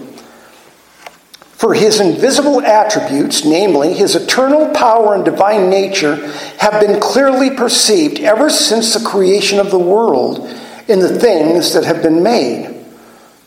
For 1.58 1.74
his 1.74 2.00
invisible 2.00 2.62
attributes, 2.62 3.44
namely 3.44 3.94
his 3.94 4.16
eternal 4.16 4.70
power 4.76 5.16
and 5.16 5.26
divine 5.26 5.72
nature, 5.72 6.16
have 6.60 6.80
been 6.80 7.00
clearly 7.02 7.50
perceived 7.50 8.20
ever 8.20 8.52
since 8.52 8.94
the 8.94 9.04
creation 9.04 9.60
of 9.60 9.72
the 9.72 9.80
world 9.80 10.48
in 10.88 11.00
the 11.00 11.20
things 11.20 11.74
that 11.74 11.84
have 11.84 12.04
been 12.04 12.22
made. 12.22 12.86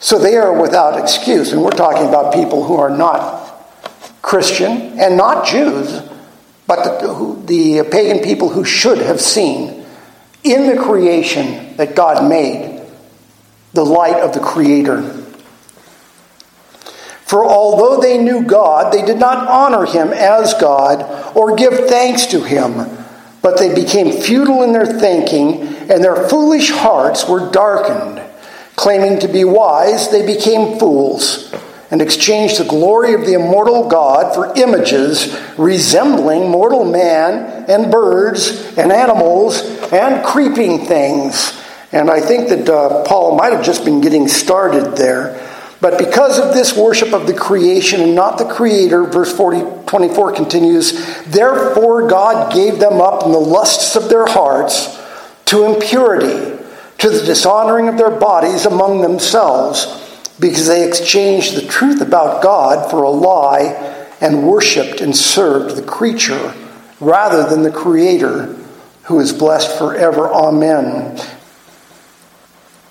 So 0.00 0.18
they 0.18 0.36
are 0.36 0.60
without 0.60 0.98
excuse. 0.98 1.52
And 1.52 1.62
we're 1.62 1.70
talking 1.70 2.08
about 2.08 2.34
people 2.34 2.64
who 2.64 2.74
are 2.74 2.90
not 2.90 3.70
Christian 4.22 4.98
and 4.98 5.16
not 5.16 5.46
Jews, 5.46 6.02
but 6.66 6.82
the, 6.82 7.42
the 7.46 7.88
pagan 7.88 8.24
people 8.24 8.48
who 8.48 8.64
should 8.64 8.98
have 8.98 9.20
seen 9.20 9.79
in 10.42 10.66
the 10.66 10.82
creation 10.82 11.76
that 11.76 11.94
God 11.94 12.28
made 12.28 12.82
the 13.72 13.84
light 13.84 14.20
of 14.20 14.32
the 14.32 14.40
Creator. 14.40 15.02
For 17.24 17.44
although 17.44 18.00
they 18.00 18.18
knew 18.18 18.42
God, 18.42 18.92
they 18.92 19.04
did 19.04 19.18
not 19.18 19.46
honor 19.48 19.86
him 19.86 20.08
as 20.08 20.54
God 20.54 21.36
or 21.36 21.54
give 21.54 21.88
thanks 21.88 22.26
to 22.26 22.42
him, 22.42 22.88
but 23.42 23.58
they 23.58 23.74
became 23.74 24.10
futile 24.10 24.62
in 24.62 24.72
their 24.72 24.86
thinking, 24.86 25.62
and 25.62 26.02
their 26.02 26.28
foolish 26.28 26.70
hearts 26.70 27.28
were 27.28 27.50
darkened. 27.50 28.20
Claiming 28.74 29.20
to 29.20 29.28
be 29.28 29.44
wise, 29.44 30.10
they 30.10 30.26
became 30.26 30.78
fools 30.78 31.52
and 31.90 32.00
exchanged 32.00 32.58
the 32.58 32.64
glory 32.64 33.14
of 33.14 33.22
the 33.22 33.34
immortal 33.34 33.88
God 33.88 34.34
for 34.34 34.56
images 34.56 35.36
resembling 35.58 36.48
mortal 36.48 36.84
man 36.84 37.64
and 37.68 37.90
birds 37.90 38.76
and 38.78 38.92
animals 38.92 39.62
and 39.92 40.24
creeping 40.24 40.86
things. 40.86 41.60
And 41.92 42.08
I 42.08 42.20
think 42.20 42.48
that 42.50 42.68
uh, 42.68 43.02
Paul 43.04 43.36
might 43.36 43.52
have 43.52 43.64
just 43.64 43.84
been 43.84 44.00
getting 44.00 44.28
started 44.28 44.96
there. 44.96 45.46
But 45.80 45.98
because 45.98 46.38
of 46.38 46.54
this 46.54 46.76
worship 46.76 47.12
of 47.12 47.26
the 47.26 47.34
creation 47.34 48.02
and 48.02 48.14
not 48.14 48.38
the 48.38 48.44
creator, 48.44 49.02
verse 49.04 49.34
40, 49.34 49.86
24 49.86 50.32
continues, 50.34 51.24
therefore 51.24 52.06
God 52.06 52.52
gave 52.52 52.78
them 52.78 53.00
up 53.00 53.24
in 53.24 53.32
the 53.32 53.38
lusts 53.38 53.96
of 53.96 54.08
their 54.08 54.26
hearts 54.26 55.00
to 55.46 55.64
impurity, 55.64 56.58
to 56.98 57.10
the 57.10 57.24
dishonoring 57.24 57.88
of 57.88 57.96
their 57.96 58.10
bodies 58.10 58.66
among 58.66 59.00
themselves 59.00 60.06
because 60.40 60.66
they 60.66 60.88
exchanged 60.88 61.54
the 61.54 61.66
truth 61.66 62.00
about 62.00 62.42
God 62.42 62.90
for 62.90 63.02
a 63.02 63.10
lie 63.10 64.06
and 64.20 64.46
worshiped 64.48 65.00
and 65.00 65.14
served 65.14 65.76
the 65.76 65.82
creature 65.82 66.54
rather 66.98 67.48
than 67.48 67.62
the 67.62 67.70
Creator 67.70 68.56
who 69.04 69.20
is 69.20 69.32
blessed 69.32 69.76
forever. 69.78 70.28
Amen. 70.28 71.16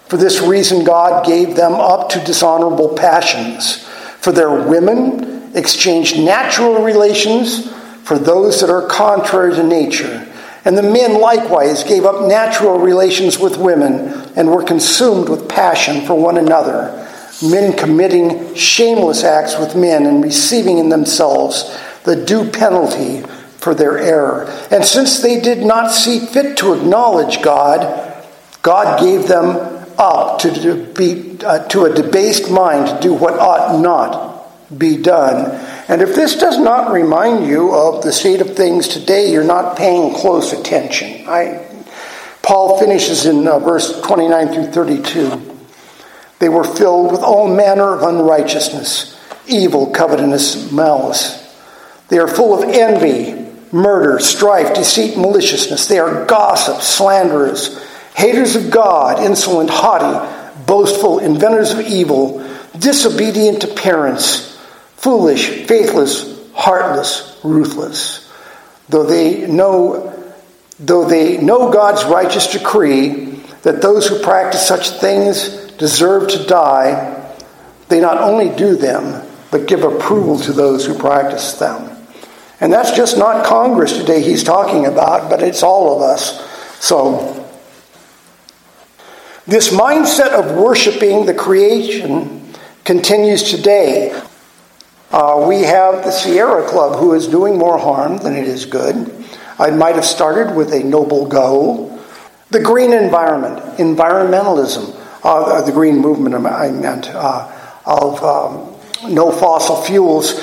For 0.07 0.17
this 0.17 0.41
reason, 0.41 0.83
God 0.83 1.25
gave 1.25 1.55
them 1.55 1.73
up 1.73 2.09
to 2.09 2.23
dishonorable 2.23 2.95
passions. 2.95 3.83
For 4.19 4.31
their 4.31 4.51
women 4.51 5.55
exchanged 5.55 6.19
natural 6.19 6.83
relations 6.83 7.71
for 8.03 8.17
those 8.17 8.61
that 8.61 8.69
are 8.69 8.87
contrary 8.87 9.55
to 9.55 9.63
nature. 9.63 10.27
And 10.65 10.77
the 10.77 10.83
men 10.83 11.19
likewise 11.19 11.83
gave 11.83 12.05
up 12.05 12.27
natural 12.27 12.79
relations 12.79 13.39
with 13.39 13.57
women 13.57 14.09
and 14.35 14.49
were 14.49 14.63
consumed 14.63 15.29
with 15.29 15.47
passion 15.47 16.05
for 16.05 16.15
one 16.15 16.37
another 16.37 17.07
men 17.41 17.75
committing 17.75 18.53
shameless 18.55 19.23
acts 19.23 19.57
with 19.57 19.75
men 19.75 20.05
and 20.05 20.23
receiving 20.23 20.77
in 20.77 20.89
themselves 20.89 21.77
the 22.03 22.25
due 22.25 22.49
penalty 22.49 23.21
for 23.57 23.73
their 23.73 23.97
error. 23.97 24.45
And 24.71 24.83
since 24.83 25.19
they 25.19 25.39
did 25.39 25.59
not 25.59 25.91
see 25.91 26.19
fit 26.19 26.57
to 26.57 26.73
acknowledge 26.73 27.41
God, 27.41 28.25
God 28.61 28.99
gave 28.99 29.27
them 29.27 29.45
up 29.97 30.39
to, 30.39 30.85
be, 30.97 31.37
uh, 31.45 31.67
to 31.67 31.85
a 31.85 31.93
debased 31.93 32.49
mind 32.49 32.87
to 32.87 32.99
do 33.01 33.13
what 33.13 33.33
ought 33.33 33.81
not 33.81 34.29
be 34.77 34.97
done. 34.97 35.51
And 35.87 36.01
if 36.01 36.15
this 36.15 36.37
does 36.37 36.57
not 36.57 36.91
remind 36.91 37.47
you 37.47 37.73
of 37.73 38.03
the 38.03 38.13
state 38.13 38.41
of 38.41 38.55
things 38.55 38.87
today, 38.87 39.31
you're 39.31 39.43
not 39.43 39.77
paying 39.77 40.13
close 40.13 40.53
attention. 40.53 41.27
I, 41.27 41.65
Paul 42.41 42.79
finishes 42.79 43.25
in 43.25 43.47
uh, 43.47 43.59
verse 43.59 43.99
29 44.01 44.53
through 44.53 44.71
32. 44.71 45.58
They 46.39 46.49
were 46.49 46.63
filled 46.63 47.11
with 47.11 47.21
all 47.21 47.53
manner 47.53 47.93
of 47.93 48.01
unrighteousness, 48.01 49.17
evil, 49.45 49.87
covetousness, 49.87 50.71
malice. 50.71 51.35
They 52.07 52.17
are 52.17 52.27
full 52.27 52.57
of 52.57 52.69
envy, 52.69 53.47
murder, 53.71 54.19
strife, 54.19 54.73
deceit, 54.73 55.17
maliciousness. 55.17 55.87
They 55.87 55.99
are 55.99 56.25
gossips, 56.25 56.87
slanderers, 56.87 57.83
haters 58.15 58.55
of 58.55 58.71
God, 58.71 59.23
insolent, 59.23 59.69
haughty, 59.69 60.65
boastful, 60.65 61.19
inventors 61.19 61.71
of 61.71 61.81
evil, 61.81 62.45
disobedient 62.77 63.61
to 63.61 63.67
parents, 63.67 64.57
foolish, 64.95 65.67
faithless, 65.67 66.39
heartless, 66.53 67.39
ruthless. 67.43 68.31
Though 68.89 69.05
they 69.05 69.47
know 69.47 70.15
though 70.79 71.05
they 71.05 71.37
know 71.37 71.71
God's 71.71 72.05
righteous 72.05 72.53
decree 72.53 73.25
that 73.63 73.81
those 73.81 74.07
who 74.07 74.19
practice 74.19 74.65
such 74.65 74.91
things 74.91 75.68
deserve 75.79 76.29
to 76.29 76.45
die, 76.45 77.35
they 77.87 77.99
not 77.99 78.19
only 78.19 78.55
do 78.55 78.75
them, 78.75 79.25
but 79.49 79.67
give 79.67 79.83
approval 79.83 80.37
to 80.41 80.53
those 80.53 80.85
who 80.85 80.93
practice 80.93 81.53
them. 81.53 81.97
And 82.61 82.71
that's 82.71 82.91
just 82.91 83.17
not 83.17 83.45
Congress 83.45 83.97
today 83.97 84.21
he's 84.21 84.43
talking 84.43 84.85
about, 84.85 85.29
but 85.29 85.41
it's 85.41 85.63
all 85.63 85.95
of 85.95 86.01
us. 86.03 86.45
So, 86.79 87.35
this 89.47 89.73
mindset 89.73 90.29
of 90.29 90.55
worshiping 90.57 91.25
the 91.25 91.33
creation 91.33 92.53
continues 92.83 93.43
today. 93.43 94.11
Uh, 95.11 95.45
we 95.47 95.61
have 95.63 96.03
the 96.03 96.11
Sierra 96.11 96.67
Club, 96.67 96.99
who 96.99 97.13
is 97.13 97.27
doing 97.27 97.57
more 97.57 97.79
harm 97.79 98.17
than 98.17 98.35
it 98.35 98.47
is 98.47 98.65
good. 98.65 99.11
I 99.57 99.71
might 99.71 99.95
have 99.95 100.05
started 100.05 100.55
with 100.55 100.71
a 100.73 100.83
noble 100.83 101.25
goal. 101.25 101.99
The 102.51 102.59
green 102.59 102.93
environment, 102.93 103.77
environmentalism, 103.77 104.98
uh, 105.23 105.61
the 105.61 105.71
green 105.71 105.97
movement, 105.97 106.35
I 106.35 106.71
meant, 106.71 107.09
uh, 107.09 107.51
of 107.85 108.23
um, 108.23 108.75
no 109.11 109.31
fossil 109.31 109.81
fuels. 109.81 110.33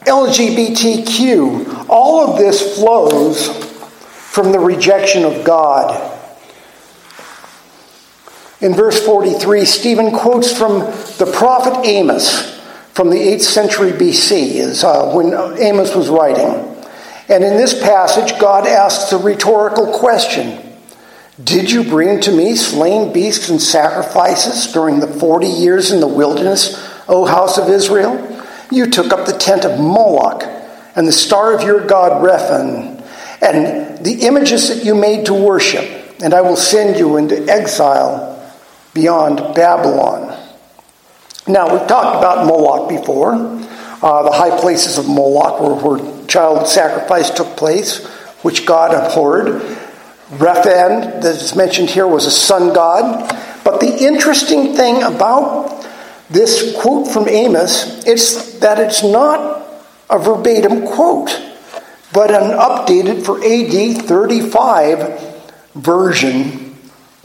LGBTQ, 0.00 1.86
all 1.88 2.30
of 2.30 2.38
this 2.38 2.76
flows 2.76 3.48
from 4.32 4.52
the 4.52 4.58
rejection 4.58 5.24
of 5.24 5.44
God. 5.44 6.14
In 8.60 8.74
verse 8.74 9.04
43, 9.04 9.64
Stephen 9.64 10.10
quotes 10.12 10.56
from 10.56 10.80
the 11.18 11.30
prophet 11.32 11.86
Amos 11.86 12.56
from 12.92 13.10
the 13.10 13.16
8th 13.16 13.42
century 13.42 13.92
BC, 13.92 14.54
is 14.54 14.82
uh, 14.82 15.12
when 15.12 15.32
Amos 15.60 15.94
was 15.94 16.08
writing. 16.08 16.46
And 17.28 17.44
in 17.44 17.56
this 17.56 17.80
passage, 17.80 18.36
God 18.40 18.66
asks 18.66 19.12
a 19.12 19.18
rhetorical 19.18 19.96
question 19.96 20.67
Did 21.42 21.70
you 21.70 21.84
bring 21.84 22.20
to 22.22 22.32
me 22.32 22.56
slain 22.56 23.12
beasts 23.12 23.48
and 23.48 23.62
sacrifices 23.62 24.72
during 24.72 24.98
the 24.98 25.06
forty 25.06 25.46
years 25.46 25.92
in 25.92 26.00
the 26.00 26.08
wilderness, 26.08 26.76
O 27.06 27.26
house 27.26 27.58
of 27.58 27.68
Israel? 27.68 28.44
You 28.72 28.90
took 28.90 29.12
up 29.12 29.24
the 29.24 29.38
tent 29.38 29.64
of 29.64 29.78
Moloch 29.78 30.42
and 30.96 31.06
the 31.06 31.12
star 31.12 31.54
of 31.54 31.62
your 31.62 31.86
god 31.86 32.22
Rephan, 32.22 33.00
and 33.40 34.04
the 34.04 34.26
images 34.26 34.68
that 34.68 34.84
you 34.84 34.96
made 34.96 35.26
to 35.26 35.34
worship, 35.34 35.88
and 36.20 36.34
I 36.34 36.40
will 36.40 36.56
send 36.56 36.98
you 36.98 37.16
into 37.16 37.46
exile 37.48 38.52
beyond 38.92 39.54
Babylon. 39.54 40.36
Now, 41.46 41.72
we've 41.72 41.86
talked 41.86 42.18
about 42.18 42.46
Moloch 42.46 42.88
before, 42.88 43.34
uh, 43.34 44.22
the 44.24 44.32
high 44.32 44.58
places 44.58 44.98
of 44.98 45.08
Moloch 45.08 45.60
where, 45.60 45.98
where 45.98 46.26
child 46.26 46.66
sacrifice 46.66 47.30
took 47.30 47.56
place, 47.56 48.04
which 48.42 48.66
God 48.66 48.92
abhorred. 48.92 49.77
Rephan, 50.30 51.22
that 51.22 51.36
is 51.36 51.54
mentioned 51.56 51.90
here, 51.90 52.06
was 52.06 52.26
a 52.26 52.30
sun 52.30 52.74
god. 52.74 53.28
But 53.64 53.80
the 53.80 54.04
interesting 54.04 54.74
thing 54.74 55.02
about 55.02 55.86
this 56.30 56.76
quote 56.80 57.08
from 57.08 57.28
Amos 57.28 58.04
is 58.06 58.58
that 58.60 58.78
it's 58.78 59.02
not 59.02 59.66
a 60.10 60.18
verbatim 60.18 60.86
quote, 60.86 61.30
but 62.12 62.30
an 62.30 62.50
updated 62.50 63.24
for 63.24 63.38
AD 63.38 64.06
35 64.06 65.72
version 65.74 66.74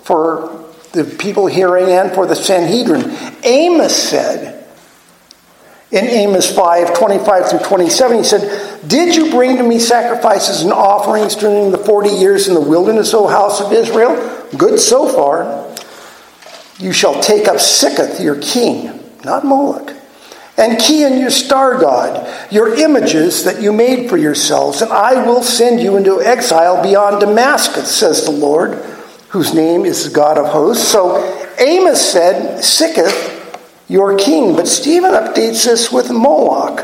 for 0.03 0.63
the 0.93 1.03
people 1.03 1.47
hearing 1.47 1.89
and 1.89 2.11
for 2.13 2.25
the 2.25 2.35
Sanhedrin. 2.35 3.15
Amos 3.43 3.95
said, 3.95 4.52
in 5.93 6.07
Amos 6.07 6.53
5 6.53 6.97
25 6.97 7.49
through 7.49 7.59
27, 7.59 8.17
he 8.17 8.23
said, 8.23 8.79
Did 8.87 9.15
you 9.15 9.29
bring 9.29 9.57
to 9.57 9.63
me 9.63 9.77
sacrifices 9.77 10.63
and 10.63 10.73
offerings 10.73 11.35
during 11.35 11.71
the 11.71 11.77
40 11.77 12.09
years 12.09 12.47
in 12.47 12.55
the 12.55 12.61
wilderness, 12.61 13.13
O 13.13 13.27
house 13.27 13.61
of 13.61 13.71
Israel? 13.71 14.15
Good 14.57 14.79
so 14.79 15.07
far. 15.07 15.69
You 16.79 16.91
shall 16.91 17.21
take 17.21 17.47
up 17.47 17.57
Sikkuth, 17.57 18.19
your 18.19 18.41
king, 18.41 18.99
not 19.23 19.45
Moloch, 19.45 19.93
and 20.57 20.79
Kiyyun, 20.79 21.19
your 21.19 21.29
star 21.29 21.77
god, 21.79 22.51
your 22.51 22.73
images 22.73 23.43
that 23.43 23.61
you 23.61 23.71
made 23.71 24.09
for 24.09 24.17
yourselves, 24.17 24.81
and 24.81 24.91
I 24.91 25.23
will 25.27 25.43
send 25.43 25.79
you 25.79 25.95
into 25.95 26.19
exile 26.21 26.81
beyond 26.81 27.19
Damascus, 27.19 27.95
says 27.95 28.25
the 28.25 28.31
Lord, 28.31 28.73
whose 29.29 29.53
name 29.53 29.85
is 29.85 30.05
the 30.05 30.15
God 30.15 30.39
of 30.39 30.47
hosts. 30.47 30.87
So 30.87 31.17
Amos 31.59 32.01
said, 32.01 32.61
Sikkuth, 32.63 33.42
your 33.93 34.17
king. 34.17 34.55
But 34.55 34.67
Stephen 34.67 35.11
updates 35.11 35.65
this 35.65 35.91
with 35.91 36.09
Moloch. 36.09 36.83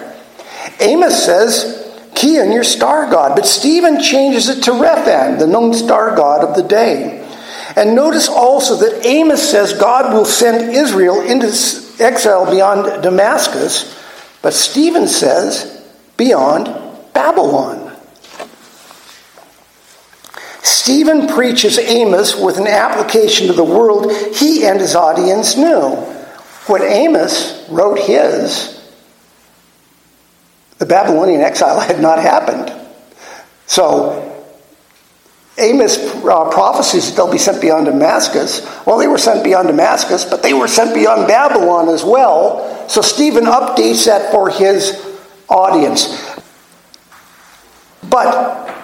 Amos 0.79 1.25
says, 1.25 1.91
Kiyyun, 2.13 2.53
your 2.53 2.63
star 2.63 3.09
god. 3.09 3.35
But 3.35 3.47
Stephen 3.47 3.99
changes 3.99 4.47
it 4.47 4.63
to 4.65 4.71
Rephan, 4.71 5.39
the 5.39 5.47
known 5.47 5.73
star 5.73 6.15
god 6.15 6.47
of 6.47 6.55
the 6.55 6.61
day. 6.61 7.27
And 7.75 7.95
notice 7.95 8.29
also 8.29 8.75
that 8.75 9.05
Amos 9.07 9.49
says 9.49 9.73
God 9.73 10.13
will 10.13 10.25
send 10.25 10.75
Israel 10.75 11.21
into 11.21 11.47
exile 11.99 12.49
beyond 12.49 13.01
Damascus, 13.01 13.97
but 14.43 14.53
Stephen 14.53 15.07
says 15.07 15.83
beyond 16.15 16.65
Babylon. 17.13 17.91
Stephen 20.61 21.27
preaches 21.27 21.79
Amos 21.79 22.35
with 22.35 22.57
an 22.57 22.67
application 22.67 23.47
to 23.47 23.53
the 23.53 23.63
world 23.63 24.11
he 24.35 24.65
and 24.65 24.79
his 24.79 24.95
audience 24.95 25.57
knew. 25.57 26.18
When 26.69 26.83
Amos 26.83 27.67
wrote 27.67 27.97
his, 27.97 28.79
the 30.77 30.85
Babylonian 30.85 31.41
exile 31.41 31.79
had 31.87 31.99
not 31.99 32.19
happened. 32.19 32.71
So, 33.65 34.25
Amos 35.57 35.97
uh, 35.97 36.49
prophecies 36.51 37.09
that 37.09 37.15
they'll 37.15 37.31
be 37.31 37.39
sent 37.39 37.59
beyond 37.59 37.87
Damascus. 37.87 38.61
Well, 38.85 38.99
they 38.99 39.07
were 39.07 39.17
sent 39.17 39.43
beyond 39.43 39.67
Damascus, 39.67 40.23
but 40.25 40.43
they 40.43 40.53
were 40.53 40.67
sent 40.67 40.93
beyond 40.93 41.27
Babylon 41.27 41.89
as 41.89 42.03
well. 42.03 42.87
So, 42.87 43.01
Stephen 43.01 43.45
updates 43.45 44.05
that 44.05 44.31
for 44.31 44.51
his 44.51 45.03
audience. 45.49 46.39
But 48.07 48.78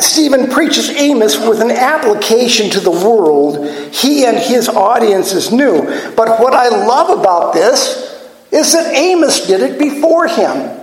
Stephen 0.00 0.48
preaches 0.48 0.90
Amos 0.90 1.38
with 1.38 1.60
an 1.60 1.70
application 1.70 2.70
to 2.70 2.80
the 2.80 2.90
world 2.90 3.66
he 3.94 4.24
and 4.24 4.36
his 4.36 4.68
audiences 4.68 5.52
knew. 5.52 5.82
But 6.14 6.40
what 6.40 6.54
I 6.54 6.68
love 6.68 7.18
about 7.18 7.54
this 7.54 8.08
is 8.50 8.72
that 8.72 8.94
Amos 8.94 9.46
did 9.46 9.62
it 9.62 9.78
before 9.78 10.26
him. 10.26 10.78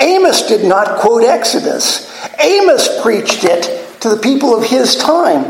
Amos 0.00 0.46
did 0.46 0.66
not 0.66 1.00
quote 1.00 1.24
Exodus, 1.24 2.06
Amos 2.38 3.02
preached 3.02 3.44
it 3.44 4.00
to 4.00 4.10
the 4.10 4.18
people 4.18 4.54
of 4.54 4.64
his 4.64 4.96
time. 4.96 5.44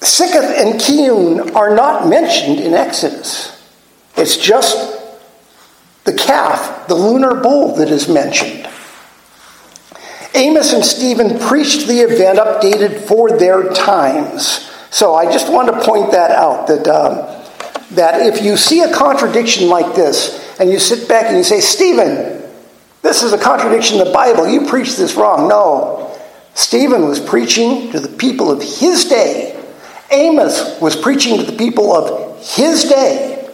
Sikkuth 0.00 0.60
and 0.60 0.80
Kiyyun 0.80 1.54
are 1.54 1.74
not 1.74 2.08
mentioned 2.08 2.60
in 2.60 2.74
Exodus. 2.74 3.62
It's 4.16 4.36
just 4.36 5.00
the 6.04 6.12
calf, 6.12 6.86
the 6.88 6.94
lunar 6.94 7.34
bull, 7.34 7.74
that 7.76 7.88
is 7.88 8.08
mentioned. 8.08 8.68
Amos 10.34 10.72
and 10.72 10.84
Stephen 10.84 11.38
preached 11.38 11.86
the 11.86 12.00
event 12.00 12.38
updated 12.38 13.06
for 13.06 13.38
their 13.38 13.72
times. 13.72 14.68
So 14.90 15.14
I 15.14 15.26
just 15.26 15.52
want 15.52 15.68
to 15.68 15.80
point 15.84 16.10
that 16.10 16.32
out 16.32 16.66
that, 16.66 16.88
um, 16.88 17.16
that 17.92 18.26
if 18.26 18.42
you 18.42 18.56
see 18.56 18.80
a 18.80 18.92
contradiction 18.92 19.68
like 19.68 19.94
this 19.94 20.58
and 20.58 20.70
you 20.70 20.80
sit 20.80 21.08
back 21.08 21.26
and 21.26 21.36
you 21.36 21.44
say, 21.44 21.60
Stephen, 21.60 22.42
this 23.02 23.22
is 23.22 23.32
a 23.32 23.38
contradiction 23.38 24.00
in 24.00 24.04
the 24.06 24.12
Bible, 24.12 24.48
you 24.48 24.66
preach 24.66 24.96
this 24.96 25.14
wrong. 25.14 25.48
No. 25.48 26.18
Stephen 26.54 27.06
was 27.06 27.20
preaching 27.20 27.92
to 27.92 28.00
the 28.00 28.08
people 28.08 28.50
of 28.50 28.60
his 28.60 29.04
day. 29.04 29.60
Amos 30.10 30.80
was 30.80 30.96
preaching 30.96 31.38
to 31.38 31.44
the 31.44 31.56
people 31.56 31.94
of 31.94 32.56
his 32.56 32.84
day. 32.84 33.48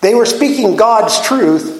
They 0.00 0.14
were 0.14 0.26
speaking 0.26 0.76
God's 0.76 1.20
truth, 1.20 1.74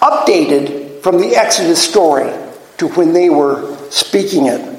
updated 0.00 1.02
from 1.02 1.18
the 1.18 1.34
Exodus 1.36 1.82
story 1.82 2.32
to 2.78 2.88
when 2.88 3.12
they 3.12 3.30
were 3.30 3.76
speaking 3.90 4.46
it. 4.46 4.74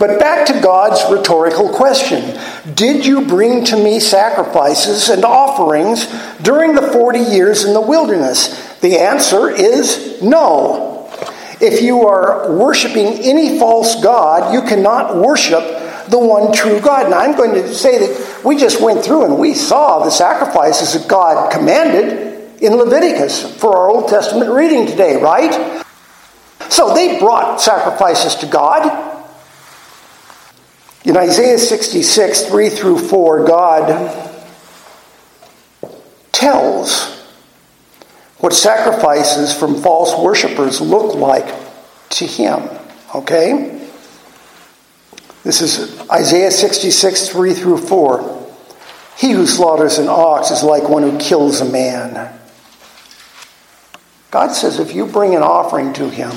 But 0.00 0.18
back 0.18 0.46
to 0.46 0.60
God's 0.60 1.02
rhetorical 1.12 1.68
question 1.68 2.40
Did 2.74 3.04
you 3.04 3.26
bring 3.26 3.64
to 3.66 3.76
me 3.76 4.00
sacrifices 4.00 5.10
and 5.10 5.24
offerings 5.24 6.06
during 6.42 6.74
the 6.74 6.90
40 6.90 7.18
years 7.18 7.64
in 7.64 7.74
the 7.74 7.80
wilderness? 7.80 8.78
The 8.80 8.98
answer 8.98 9.50
is 9.50 10.22
no. 10.22 11.12
If 11.60 11.82
you 11.82 12.08
are 12.08 12.50
worshiping 12.56 13.06
any 13.06 13.58
false 13.58 14.02
God, 14.02 14.54
you 14.54 14.62
cannot 14.62 15.16
worship 15.16 15.62
the 16.08 16.18
one 16.18 16.52
true 16.52 16.80
God. 16.80 17.10
Now, 17.10 17.18
I'm 17.18 17.36
going 17.36 17.52
to 17.52 17.74
say 17.74 17.98
that 17.98 18.42
we 18.42 18.56
just 18.56 18.80
went 18.80 19.04
through 19.04 19.26
and 19.26 19.38
we 19.38 19.52
saw 19.52 20.02
the 20.02 20.10
sacrifices 20.10 20.94
that 20.94 21.08
God 21.08 21.52
commanded 21.52 22.62
in 22.62 22.74
Leviticus 22.74 23.58
for 23.58 23.76
our 23.76 23.90
Old 23.90 24.08
Testament 24.08 24.50
reading 24.50 24.86
today, 24.86 25.16
right? 25.16 25.84
So 26.70 26.94
they 26.94 27.18
brought 27.18 27.60
sacrifices 27.60 28.36
to 28.36 28.46
God. 28.46 29.06
In 31.04 31.16
Isaiah 31.16 31.58
66, 31.58 32.46
3 32.46 32.68
through 32.68 32.98
4, 32.98 33.44
God 33.44 34.36
tells 36.32 37.18
what 38.38 38.52
sacrifices 38.52 39.52
from 39.52 39.82
false 39.82 40.16
worshippers 40.16 40.80
look 40.80 41.14
like 41.14 41.54
to 42.10 42.26
him. 42.26 42.68
Okay? 43.14 43.88
This 45.42 45.60
is 45.60 46.00
Isaiah 46.10 46.50
66, 46.50 47.30
3 47.30 47.54
through 47.54 47.78
4. 47.78 48.46
He 49.16 49.32
who 49.32 49.46
slaughters 49.46 49.98
an 49.98 50.08
ox 50.08 50.50
is 50.50 50.62
like 50.62 50.88
one 50.88 51.02
who 51.02 51.18
kills 51.18 51.60
a 51.60 51.64
man. 51.64 52.38
God 54.30 54.52
says 54.52 54.78
if 54.78 54.94
you 54.94 55.06
bring 55.06 55.34
an 55.34 55.42
offering 55.42 55.92
to 55.94 56.08
him, 56.08 56.30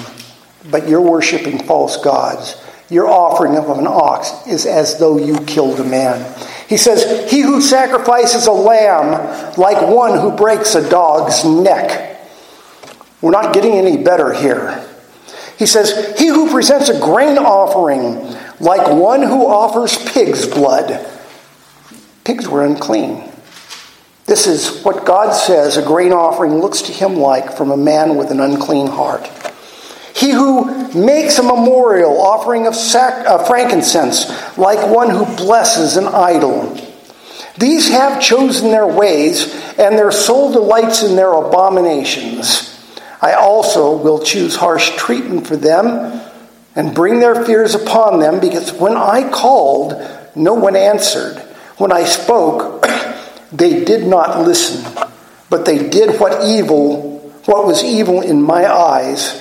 but 0.69 0.87
you're 0.87 1.01
worshiping 1.01 1.59
false 1.59 1.97
gods, 1.97 2.55
your 2.89 3.07
offering 3.07 3.55
of 3.57 3.69
an 3.77 3.87
ox 3.87 4.47
is 4.47 4.65
as 4.65 4.99
though 4.99 5.17
you 5.17 5.39
killed 5.45 5.79
a 5.79 5.83
man. 5.83 6.33
He 6.67 6.77
says, 6.77 7.29
He 7.31 7.41
who 7.41 7.61
sacrifices 7.61 8.47
a 8.47 8.51
lamb 8.51 9.55
like 9.57 9.81
one 9.81 10.19
who 10.19 10.31
breaks 10.31 10.75
a 10.75 10.89
dog's 10.89 11.43
neck. 11.45 12.21
We're 13.21 13.31
not 13.31 13.53
getting 13.53 13.73
any 13.73 13.97
better 14.03 14.33
here. 14.33 14.87
He 15.57 15.65
says, 15.65 16.19
He 16.19 16.27
who 16.27 16.51
presents 16.51 16.89
a 16.89 16.99
grain 16.99 17.37
offering 17.37 18.35
like 18.59 18.87
one 18.87 19.21
who 19.21 19.45
offers 19.45 19.97
pig's 20.11 20.45
blood. 20.45 21.05
Pigs 22.23 22.47
were 22.47 22.65
unclean. 22.65 23.29
This 24.25 24.47
is 24.47 24.81
what 24.83 25.05
God 25.05 25.33
says 25.33 25.75
a 25.75 25.85
grain 25.85 26.13
offering 26.13 26.59
looks 26.59 26.83
to 26.83 26.93
him 26.93 27.15
like 27.15 27.57
from 27.57 27.71
a 27.71 27.77
man 27.77 28.15
with 28.15 28.31
an 28.31 28.39
unclean 28.39 28.87
heart. 28.87 29.29
He 30.15 30.31
who 30.31 30.93
makes 30.93 31.39
a 31.39 31.43
memorial 31.43 32.21
offering 32.21 32.67
of 32.67 32.75
sac- 32.75 33.25
uh, 33.27 33.43
frankincense 33.45 34.57
like 34.57 34.87
one 34.89 35.09
who 35.09 35.25
blesses 35.35 35.97
an 35.97 36.07
idol. 36.07 36.77
These 37.57 37.89
have 37.89 38.21
chosen 38.21 38.71
their 38.71 38.87
ways, 38.87 39.53
and 39.77 39.97
their 39.97 40.11
soul 40.11 40.51
delights 40.51 41.03
in 41.03 41.15
their 41.15 41.31
abominations. 41.31 42.69
I 43.21 43.33
also 43.33 43.95
will 43.95 44.19
choose 44.19 44.55
harsh 44.55 44.95
treatment 44.97 45.47
for 45.47 45.55
them, 45.55 46.21
and 46.75 46.95
bring 46.95 47.19
their 47.19 47.45
fears 47.45 47.75
upon 47.75 48.19
them, 48.19 48.39
because 48.39 48.73
when 48.73 48.97
I 48.97 49.29
called, 49.29 49.93
no 50.35 50.55
one 50.55 50.75
answered. 50.75 51.37
When 51.77 51.91
I 51.91 52.05
spoke, 52.05 52.85
they 53.51 53.83
did 53.83 54.07
not 54.07 54.41
listen, 54.41 54.83
but 55.49 55.65
they 55.65 55.89
did 55.89 56.19
what 56.19 56.43
evil, 56.43 57.19
what 57.45 57.67
was 57.67 57.83
evil 57.83 58.21
in 58.21 58.41
my 58.41 58.65
eyes, 58.65 59.39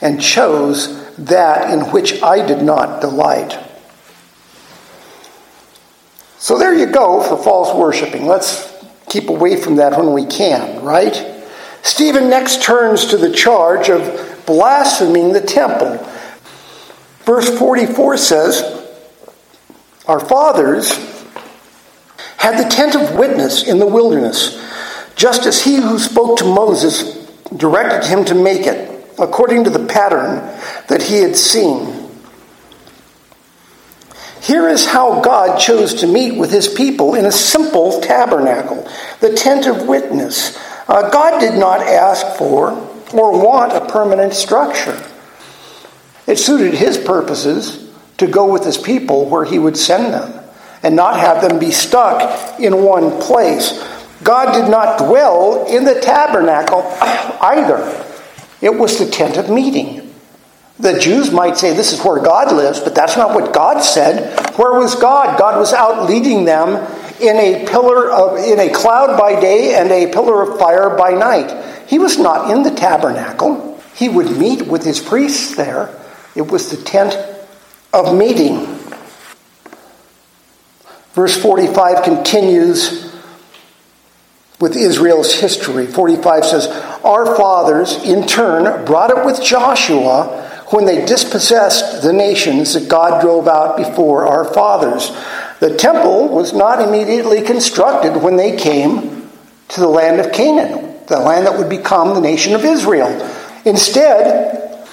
and 0.00 0.20
chose 0.20 1.14
that 1.16 1.70
in 1.70 1.90
which 1.90 2.22
I 2.22 2.46
did 2.46 2.62
not 2.62 3.00
delight. 3.00 3.58
So 6.38 6.58
there 6.58 6.74
you 6.74 6.86
go 6.86 7.22
for 7.22 7.36
false 7.36 7.74
worshiping. 7.74 8.26
Let's 8.26 8.72
keep 9.08 9.28
away 9.28 9.60
from 9.60 9.76
that 9.76 9.98
when 9.98 10.12
we 10.12 10.24
can, 10.24 10.82
right? 10.82 11.44
Stephen 11.82 12.30
next 12.30 12.62
turns 12.62 13.06
to 13.06 13.16
the 13.16 13.30
charge 13.30 13.90
of 13.90 14.44
blaspheming 14.46 15.32
the 15.32 15.40
temple. 15.40 15.96
Verse 17.24 17.48
44 17.58 18.16
says, 18.16 18.88
Our 20.06 20.20
fathers 20.20 20.96
had 22.38 22.58
the 22.58 22.68
tent 22.70 22.96
of 22.96 23.16
witness 23.16 23.68
in 23.68 23.78
the 23.78 23.86
wilderness, 23.86 24.58
just 25.14 25.44
as 25.44 25.62
he 25.62 25.76
who 25.76 25.98
spoke 25.98 26.38
to 26.38 26.44
Moses 26.44 27.26
directed 27.54 28.06
him 28.06 28.24
to 28.24 28.34
make 28.34 28.66
it, 28.66 28.99
according 29.20 29.64
to 29.64 29.70
the 29.70 29.86
pattern 29.86 30.36
that 30.88 31.02
he 31.02 31.16
had 31.16 31.36
seen. 31.36 32.08
Here 34.42 34.68
is 34.68 34.86
how 34.86 35.20
God 35.20 35.58
chose 35.58 35.94
to 35.94 36.06
meet 36.06 36.38
with 36.38 36.50
his 36.50 36.66
people 36.66 37.14
in 37.14 37.26
a 37.26 37.32
simple 37.32 38.00
tabernacle, 38.00 38.88
the 39.20 39.34
tent 39.34 39.66
of 39.66 39.86
witness. 39.86 40.56
Uh, 40.88 41.10
God 41.10 41.40
did 41.40 41.58
not 41.58 41.80
ask 41.80 42.38
for 42.38 42.70
or 43.12 43.44
want 43.44 43.72
a 43.72 43.86
permanent 43.86 44.32
structure. 44.32 45.00
It 46.26 46.38
suited 46.38 46.74
his 46.74 46.96
purposes 46.96 47.90
to 48.18 48.26
go 48.26 48.50
with 48.50 48.64
his 48.64 48.78
people 48.78 49.28
where 49.28 49.44
he 49.44 49.58
would 49.58 49.76
send 49.76 50.12
them 50.14 50.44
and 50.82 50.96
not 50.96 51.18
have 51.18 51.42
them 51.42 51.58
be 51.58 51.70
stuck 51.70 52.58
in 52.58 52.82
one 52.82 53.20
place. 53.20 53.84
God 54.22 54.52
did 54.52 54.70
not 54.70 54.98
dwell 54.98 55.66
in 55.66 55.84
the 55.84 56.00
tabernacle 56.00 56.82
either, 57.40 57.78
it 58.60 58.74
was 58.74 58.98
the 58.98 59.10
tent 59.10 59.36
of 59.36 59.50
meeting. 59.50 60.12
The 60.78 60.98
Jews 60.98 61.30
might 61.30 61.58
say 61.58 61.74
this 61.74 61.92
is 61.92 62.02
where 62.02 62.22
God 62.22 62.54
lives, 62.54 62.80
but 62.80 62.94
that's 62.94 63.16
not 63.16 63.34
what 63.34 63.52
God 63.52 63.80
said. 63.80 64.34
Where 64.56 64.78
was 64.78 64.94
God? 64.94 65.38
God 65.38 65.58
was 65.58 65.74
out 65.74 66.08
leading 66.08 66.46
them 66.46 66.76
in 67.20 67.36
a 67.36 67.66
pillar 67.66 68.10
of 68.10 68.38
in 68.38 68.58
a 68.58 68.72
cloud 68.72 69.18
by 69.18 69.38
day 69.38 69.74
and 69.74 69.90
a 69.90 70.10
pillar 70.10 70.42
of 70.42 70.58
fire 70.58 70.96
by 70.96 71.10
night. 71.10 71.86
He 71.86 71.98
was 71.98 72.18
not 72.18 72.50
in 72.50 72.62
the 72.62 72.70
tabernacle. 72.70 73.78
He 73.94 74.08
would 74.08 74.38
meet 74.38 74.66
with 74.66 74.82
his 74.82 75.00
priests 75.00 75.54
there. 75.54 75.94
It 76.34 76.50
was 76.50 76.70
the 76.70 76.82
tent 76.82 77.14
of 77.92 78.16
meeting. 78.16 78.66
Verse 81.12 81.36
45 81.36 82.04
continues 82.04 83.09
with 84.60 84.76
Israel's 84.76 85.32
history. 85.32 85.86
45 85.86 86.44
says, 86.44 86.66
Our 87.02 87.34
fathers, 87.36 87.96
in 88.04 88.26
turn, 88.26 88.84
brought 88.84 89.10
it 89.10 89.24
with 89.24 89.42
Joshua 89.42 90.46
when 90.68 90.84
they 90.84 91.04
dispossessed 91.04 92.02
the 92.02 92.12
nations 92.12 92.74
that 92.74 92.88
God 92.88 93.20
drove 93.20 93.48
out 93.48 93.76
before 93.76 94.26
our 94.26 94.44
fathers. 94.44 95.10
The 95.58 95.76
temple 95.76 96.28
was 96.28 96.52
not 96.52 96.86
immediately 96.86 97.42
constructed 97.42 98.22
when 98.22 98.36
they 98.36 98.56
came 98.56 99.28
to 99.68 99.80
the 99.80 99.88
land 99.88 100.20
of 100.20 100.32
Canaan, 100.32 100.94
the 101.06 101.18
land 101.18 101.46
that 101.46 101.58
would 101.58 101.68
become 101.68 102.14
the 102.14 102.20
nation 102.20 102.54
of 102.54 102.64
Israel. 102.64 103.08
Instead, 103.64 104.86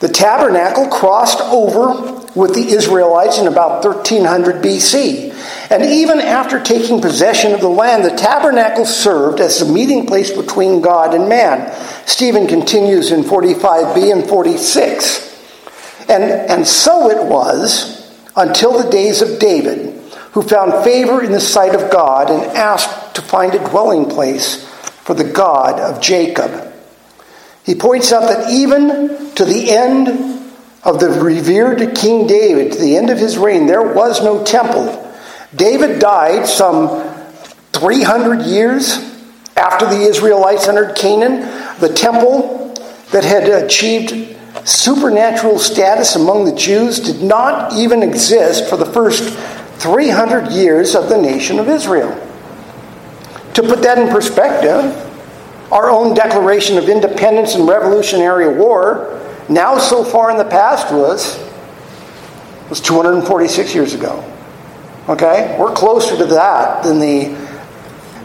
the 0.00 0.08
tabernacle 0.08 0.88
crossed 0.88 1.40
over 1.40 2.22
with 2.34 2.54
the 2.54 2.74
Israelites 2.74 3.38
in 3.38 3.46
about 3.46 3.84
1300 3.84 4.62
BC. 4.62 5.33
And 5.74 5.82
even 5.82 6.20
after 6.20 6.60
taking 6.60 7.00
possession 7.00 7.52
of 7.52 7.60
the 7.60 7.68
land, 7.68 8.04
the 8.04 8.14
tabernacle 8.14 8.84
served 8.84 9.40
as 9.40 9.58
the 9.58 9.72
meeting 9.72 10.06
place 10.06 10.30
between 10.30 10.80
God 10.80 11.14
and 11.14 11.28
man. 11.28 11.74
Stephen 12.06 12.46
continues 12.46 13.10
in 13.10 13.24
45b 13.24 14.12
and 14.12 14.24
46. 14.24 16.06
And, 16.08 16.22
and 16.22 16.64
so 16.64 17.10
it 17.10 17.26
was 17.26 18.08
until 18.36 18.80
the 18.80 18.88
days 18.88 19.20
of 19.20 19.40
David, 19.40 20.00
who 20.30 20.42
found 20.42 20.84
favor 20.84 21.24
in 21.24 21.32
the 21.32 21.40
sight 21.40 21.74
of 21.74 21.90
God 21.90 22.30
and 22.30 22.56
asked 22.56 23.16
to 23.16 23.22
find 23.22 23.52
a 23.52 23.68
dwelling 23.68 24.08
place 24.08 24.64
for 24.68 25.14
the 25.14 25.24
God 25.24 25.80
of 25.80 26.00
Jacob. 26.00 26.72
He 27.64 27.74
points 27.74 28.12
out 28.12 28.28
that 28.28 28.48
even 28.48 29.34
to 29.34 29.44
the 29.44 29.72
end 29.72 30.06
of 30.84 31.00
the 31.00 31.08
revered 31.08 31.96
King 31.96 32.28
David, 32.28 32.74
to 32.74 32.78
the 32.78 32.96
end 32.96 33.10
of 33.10 33.18
his 33.18 33.36
reign, 33.36 33.66
there 33.66 33.82
was 33.82 34.22
no 34.22 34.44
temple. 34.44 35.00
David 35.56 36.00
died 36.00 36.46
some 36.46 37.02
300 37.72 38.42
years 38.42 38.98
after 39.56 39.86
the 39.86 40.00
Israelites 40.00 40.66
entered 40.68 40.96
Canaan. 40.96 41.40
The 41.80 41.92
temple 41.92 42.74
that 43.12 43.24
had 43.24 43.48
achieved 43.48 44.36
supernatural 44.64 45.58
status 45.58 46.16
among 46.16 46.44
the 46.44 46.54
Jews 46.54 47.00
did 47.00 47.22
not 47.22 47.72
even 47.74 48.02
exist 48.02 48.68
for 48.68 48.76
the 48.76 48.86
first 48.86 49.36
300 49.80 50.50
years 50.50 50.94
of 50.94 51.08
the 51.08 51.18
nation 51.20 51.58
of 51.58 51.68
Israel. 51.68 52.10
To 53.54 53.62
put 53.62 53.82
that 53.82 53.98
in 53.98 54.08
perspective, 54.08 55.00
our 55.70 55.90
own 55.90 56.14
Declaration 56.14 56.78
of 56.78 56.88
Independence 56.88 57.54
and 57.54 57.68
Revolutionary 57.68 58.56
War, 58.56 59.20
now 59.48 59.78
so 59.78 60.02
far 60.02 60.30
in 60.30 60.38
the 60.38 60.44
past, 60.44 60.92
was, 60.92 61.38
was 62.68 62.80
246 62.80 63.74
years 63.74 63.94
ago. 63.94 64.24
Okay? 65.08 65.56
We're 65.58 65.74
closer 65.74 66.16
to 66.16 66.26
that 66.26 66.82
than 66.82 66.98
the, 66.98 67.26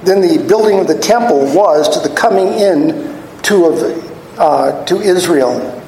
than 0.04 0.22
the 0.22 0.46
building 0.48 0.80
of 0.80 0.88
the 0.88 0.98
temple 0.98 1.54
was 1.54 1.90
to 1.90 2.08
the 2.08 2.16
coming 2.16 2.48
in 2.48 3.22
to, 3.44 3.66
of, 3.66 4.40
uh, 4.40 4.86
to 4.86 5.02
Israel. 5.02 5.80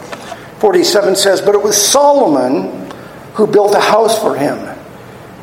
47 0.59 1.15
says, 1.15 1.41
But 1.41 1.55
it 1.55 1.63
was 1.63 1.75
Solomon 1.75 2.91
who 3.33 3.47
built 3.47 3.73
a 3.73 3.79
house 3.79 4.19
for 4.19 4.35
him. 4.35 4.67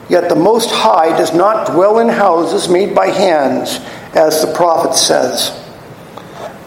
Yet 0.08 0.28
the 0.28 0.36
Most 0.36 0.70
High 0.70 1.16
does 1.16 1.34
not 1.34 1.72
dwell 1.72 1.98
in 1.98 2.08
houses 2.08 2.68
made 2.68 2.94
by 2.94 3.08
hands, 3.08 3.78
as 4.14 4.40
the 4.40 4.52
prophet 4.54 4.94
says. 4.94 5.52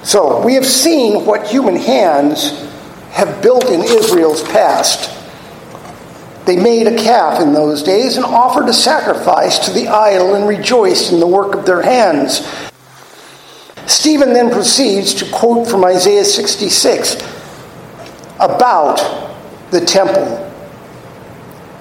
So, 0.04 0.44
we 0.44 0.56
have 0.56 0.66
seen 0.66 1.26
what 1.26 1.48
human 1.48 1.76
hands 1.76 2.52
have 3.12 3.42
built 3.42 3.66
in 3.66 3.82
Israel's 3.82 4.44
past. 4.44 5.21
They 6.52 6.62
made 6.62 6.86
a 6.86 6.98
calf 6.98 7.42
in 7.42 7.54
those 7.54 7.82
days 7.82 8.18
and 8.18 8.26
offered 8.26 8.68
a 8.68 8.74
sacrifice 8.74 9.58
to 9.60 9.72
the 9.72 9.88
idol 9.88 10.36
and 10.36 10.46
rejoiced 10.46 11.14
in 11.14 11.22
the 11.22 11.26
work 11.26 11.56
of 11.56 11.66
their 11.66 11.82
hands. 11.82 12.46
Stephen 13.88 14.34
then 14.34 14.52
proceeds 14.52 15.14
to 15.14 15.32
quote 15.32 15.66
from 15.66 15.86
Isaiah 15.86 16.26
66 16.26 17.16
about 18.42 18.98
the 19.72 19.80
temple, 19.80 20.26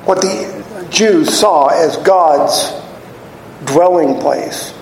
what 0.05 0.21
the 0.21 0.87
Jews 0.89 1.37
saw 1.37 1.67
as 1.71 1.97
God's 1.97 2.73
dwelling 3.65 4.21
place. 4.21 4.73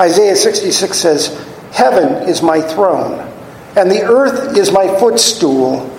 Isaiah 0.00 0.36
66 0.36 0.96
says, 0.96 1.46
Heaven 1.72 2.26
is 2.26 2.40
my 2.40 2.62
throne, 2.62 3.30
and 3.76 3.90
the 3.90 4.04
earth 4.04 4.56
is 4.56 4.72
my 4.72 4.88
footstool. 4.98 5.97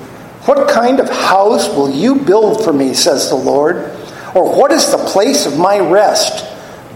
What 0.49 0.67
kind 0.67 0.99
of 0.99 1.07
house 1.11 1.69
will 1.69 1.91
you 1.91 2.15
build 2.15 2.63
for 2.63 2.73
me, 2.73 2.95
says 2.95 3.29
the 3.29 3.35
Lord? 3.35 3.75
Or 4.33 4.57
what 4.57 4.71
is 4.71 4.89
the 4.89 4.97
place 4.97 5.45
of 5.45 5.59
my 5.59 5.77
rest? 5.77 6.43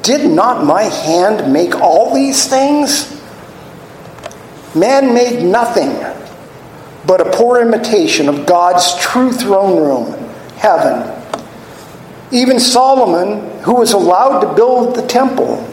Did 0.02 0.28
not 0.28 0.66
my 0.66 0.82
hand 0.82 1.54
make 1.54 1.76
all 1.76 2.16
these 2.16 2.48
things? 2.48 3.22
Man 4.74 5.13
made 5.13 5.44
nothing 5.44 5.92
but 7.06 7.22
a 7.22 7.30
poor 7.30 7.62
imitation 7.62 8.28
of 8.28 8.48
God's 8.48 8.98
true 8.98 9.32
throne 9.32 9.78
room, 9.78 10.13
heaven. 10.56 11.13
Even 12.32 12.60
Solomon, 12.60 13.62
who 13.62 13.76
was 13.76 13.94
allowed 13.94 14.39
to 14.39 14.56
build 14.56 14.96
the 14.96 15.06
temple, 15.06 15.63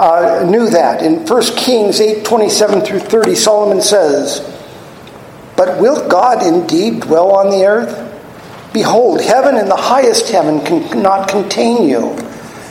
uh, 0.00 0.44
knew 0.44 0.68
that. 0.70 1.04
In 1.04 1.24
1 1.24 1.42
Kings 1.56 2.00
8 2.00 2.24
27 2.24 2.80
through 2.80 2.98
30, 2.98 3.36
Solomon 3.36 3.80
says, 3.80 4.40
But 5.56 5.80
will 5.80 6.08
God 6.08 6.46
indeed 6.46 7.00
dwell 7.00 7.32
on 7.32 7.50
the 7.50 7.64
earth? 7.64 8.08
Behold, 8.72 9.20
heaven 9.20 9.56
and 9.56 9.70
the 9.70 9.76
highest 9.76 10.30
heaven 10.30 10.64
cannot 10.64 11.28
contain 11.28 11.88
you. 11.88 12.16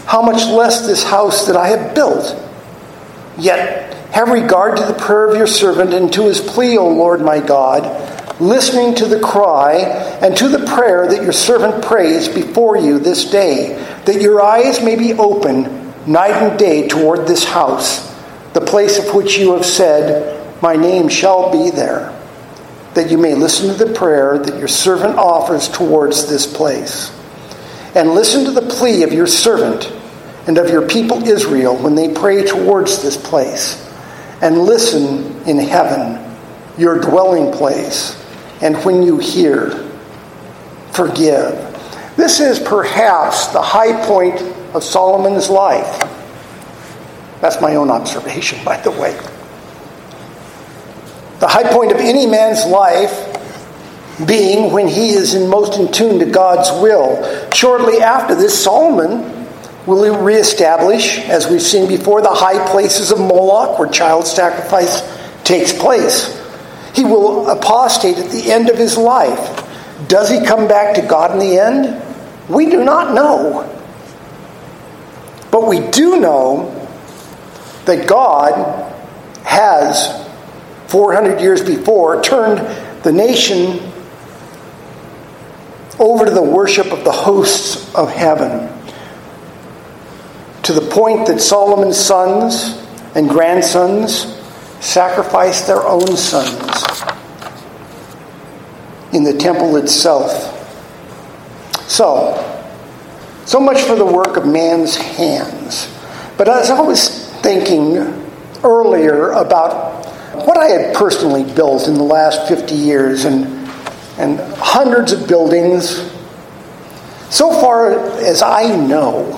How 0.06 0.22
much 0.22 0.46
less 0.46 0.88
this 0.88 1.04
house 1.04 1.46
that 1.48 1.56
I 1.56 1.68
have 1.68 1.94
built? 1.94 2.36
Yet 3.38 3.94
have 4.12 4.30
regard 4.30 4.78
to 4.78 4.84
the 4.84 4.94
prayer 4.94 5.30
of 5.30 5.38
your 5.38 5.48
servant 5.48 5.94
and 5.94 6.12
to 6.14 6.24
his 6.24 6.42
plea, 6.42 6.78
O 6.78 6.90
Lord 6.90 7.22
my 7.22 7.40
God, 7.40 8.42
listening 8.42 8.96
to 8.96 9.06
the 9.06 9.20
cry 9.20 9.76
and 10.22 10.36
to 10.38 10.50
the 10.50 10.66
prayer 10.66 11.08
that 11.08 11.24
your 11.24 11.32
servant 11.32 11.84
prays 11.84 12.28
before 12.28 12.78
you 12.78 13.00
this 13.00 13.30
day, 13.30 13.76
that 14.06 14.22
your 14.22 14.42
eyes 14.42 14.84
may 14.84 14.96
be 14.96 15.14
open 15.14 15.94
night 16.06 16.34
and 16.34 16.58
day 16.58 16.88
toward 16.88 17.28
this 17.28 17.46
house, 17.46 18.12
the 18.54 18.62
place 18.62 18.98
of 18.98 19.14
which 19.14 19.38
you 19.38 19.54
have 19.54 19.66
said, 19.66 20.62
My 20.62 20.76
name 20.76 21.08
shall 21.08 21.52
be 21.52 21.70
there. 21.70 22.18
That 22.94 23.10
you 23.10 23.18
may 23.18 23.34
listen 23.34 23.76
to 23.76 23.86
the 23.86 23.94
prayer 23.94 24.38
that 24.38 24.58
your 24.58 24.68
servant 24.68 25.18
offers 25.18 25.70
towards 25.70 26.28
this 26.28 26.46
place. 26.46 27.18
And 27.96 28.12
listen 28.12 28.46
to 28.46 28.52
the 28.52 28.68
plea 28.70 29.04
of 29.04 29.14
your 29.14 29.28
servant 29.28 29.92
and 30.48 30.58
of 30.58 30.70
your 30.70 30.88
people 30.88 31.28
Israel 31.28 31.76
when 31.78 31.96
they 31.96 32.14
pray 32.14 32.46
towards 32.46 33.02
this 33.02 33.18
place. 33.18 33.88
And 34.42 34.60
listen 34.60 35.42
in 35.48 35.58
heaven, 35.60 36.36
your 36.78 37.00
dwelling 37.00 37.52
place, 37.54 38.18
and 38.62 38.76
when 38.86 39.04
you 39.04 39.18
hear, 39.18 39.70
forgive. 40.92 41.68
This 42.16 42.40
is 42.40 42.60
perhaps 42.60 43.48
the 43.48 43.62
high 43.62 44.06
point 44.06 44.42
of 44.74 44.84
Solomon's 44.84 45.50
life. 45.50 46.00
That's 47.40 47.62
my 47.62 47.76
own 47.76 47.90
observation, 47.90 48.60
by 48.66 48.78
the 48.82 48.92
way. 48.92 49.20
The 51.42 51.48
high 51.48 51.70
point 51.70 51.92
of 51.92 51.98
any 51.98 52.26
man's 52.26 52.66
life 52.66 53.28
being 54.26 54.72
when 54.72 54.88
he 54.88 55.10
is 55.10 55.34
in 55.34 55.50
most 55.50 55.80
in 55.80 55.92
tune 55.92 56.20
to 56.20 56.26
God's 56.26 56.72
will. 56.82 57.52
Shortly 57.52 58.02
after 58.02 58.36
this, 58.36 58.64
Solomon 58.64 59.48
will 59.86 60.24
reestablish, 60.24 61.20
as 61.28 61.50
we've 61.50 61.62
seen 61.62 61.88
before, 61.88 62.22
the 62.22 62.30
high 62.30 62.66
places 62.72 63.12
of 63.12 63.20
Moloch 63.20 63.80
where 63.80 63.90
child 63.90 64.28
sacrifice 64.28 65.02
takes 65.44 65.74
place. 65.74 66.40
He 66.94 67.04
will 67.04 67.50
apostate 67.50 68.18
at 68.18 68.30
the 68.30 68.52
end 68.52 68.70
of 68.70 68.78
his 68.78 68.98
life. 68.98 69.68
Does 70.08 70.30
he 70.30 70.46
come 70.46 70.68
back 70.68 70.96
to 70.96 71.02
God 71.02 71.32
in 71.32 71.40
the 71.40 71.58
end? 71.58 72.04
We 72.50 72.70
do 72.70 72.84
not 72.84 73.16
know. 73.16 73.68
But 75.52 75.68
we 75.68 75.80
do 75.90 76.20
know 76.20 76.70
that 77.86 78.08
God 78.08 78.54
has, 79.44 80.21
400 80.92 81.40
years 81.40 81.64
before, 81.64 82.22
turned 82.22 82.60
the 83.04 83.14
nation 83.14 83.80
over 85.98 86.26
to 86.26 86.32
the 86.32 86.42
worship 86.42 86.92
of 86.92 87.06
the 87.06 87.12
hosts 87.12 87.96
of 87.96 88.12
heaven. 88.12 88.68
To 90.64 90.74
the 90.74 90.82
point 90.82 91.28
that 91.28 91.40
Solomon's 91.40 91.98
sons 91.98 92.78
and 93.16 93.30
grandsons 93.30 94.38
sacrificed 94.82 95.68
their 95.68 95.82
own 95.82 96.18
sons 96.18 97.04
in 99.14 99.24
the 99.24 99.38
temple 99.38 99.78
itself. 99.78 100.58
So, 101.88 102.38
so 103.46 103.62
much 103.62 103.82
for 103.82 103.96
the 103.96 104.06
work 104.06 104.36
of 104.36 104.46
man's 104.46 104.98
hands. 104.98 105.88
But 106.38 106.50
as 106.50 106.70
I 106.70 106.82
was 106.82 107.30
thinking 107.42 107.98
earlier 108.64 109.32
about 109.32 110.01
what 110.34 110.58
I 110.58 110.70
had 110.70 110.96
personally 110.96 111.44
built 111.54 111.88
in 111.88 111.96
the 111.96 112.04
last 112.04 112.48
50 112.48 112.74
years 112.74 113.26
and, 113.26 113.46
and 114.18 114.40
hundreds 114.58 115.12
of 115.12 115.28
buildings, 115.28 115.98
so 117.30 117.52
far 117.60 117.92
as 118.20 118.42
I 118.42 118.76
know, 118.76 119.34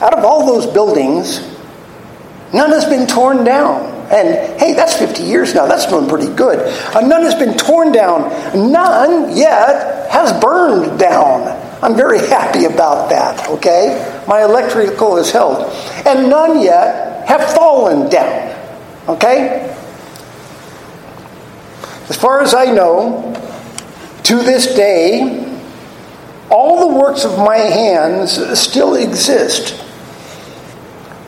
out 0.00 0.16
of 0.16 0.24
all 0.24 0.46
those 0.46 0.66
buildings, 0.72 1.40
none 2.52 2.70
has 2.70 2.84
been 2.84 3.06
torn 3.06 3.44
down. 3.44 3.88
And 4.10 4.58
hey, 4.58 4.74
that's 4.74 4.96
50 4.96 5.22
years 5.22 5.54
now. 5.54 5.66
That's 5.66 5.86
doing 5.86 6.08
pretty 6.08 6.34
good. 6.34 6.58
Uh, 6.94 7.00
none 7.00 7.22
has 7.22 7.34
been 7.36 7.56
torn 7.56 7.92
down. 7.92 8.28
None 8.72 9.36
yet 9.36 10.10
has 10.10 10.38
burned 10.40 10.98
down. 10.98 11.46
I'm 11.82 11.96
very 11.96 12.18
happy 12.28 12.64
about 12.64 13.08
that, 13.10 13.48
okay? 13.48 14.22
My 14.26 14.42
electrical 14.42 15.16
is 15.16 15.30
held. 15.30 15.72
And 16.04 16.28
none 16.28 16.60
yet 16.60 17.26
have 17.28 17.54
fallen 17.54 18.10
down, 18.10 18.58
okay? 19.08 19.76
As 22.10 22.16
far 22.16 22.42
as 22.42 22.54
I 22.54 22.66
know, 22.66 23.32
to 24.24 24.36
this 24.42 24.74
day, 24.74 25.46
all 26.50 26.88
the 26.88 26.98
works 26.98 27.24
of 27.24 27.38
my 27.38 27.56
hands 27.56 28.32
still 28.58 28.96
exist. 28.96 29.80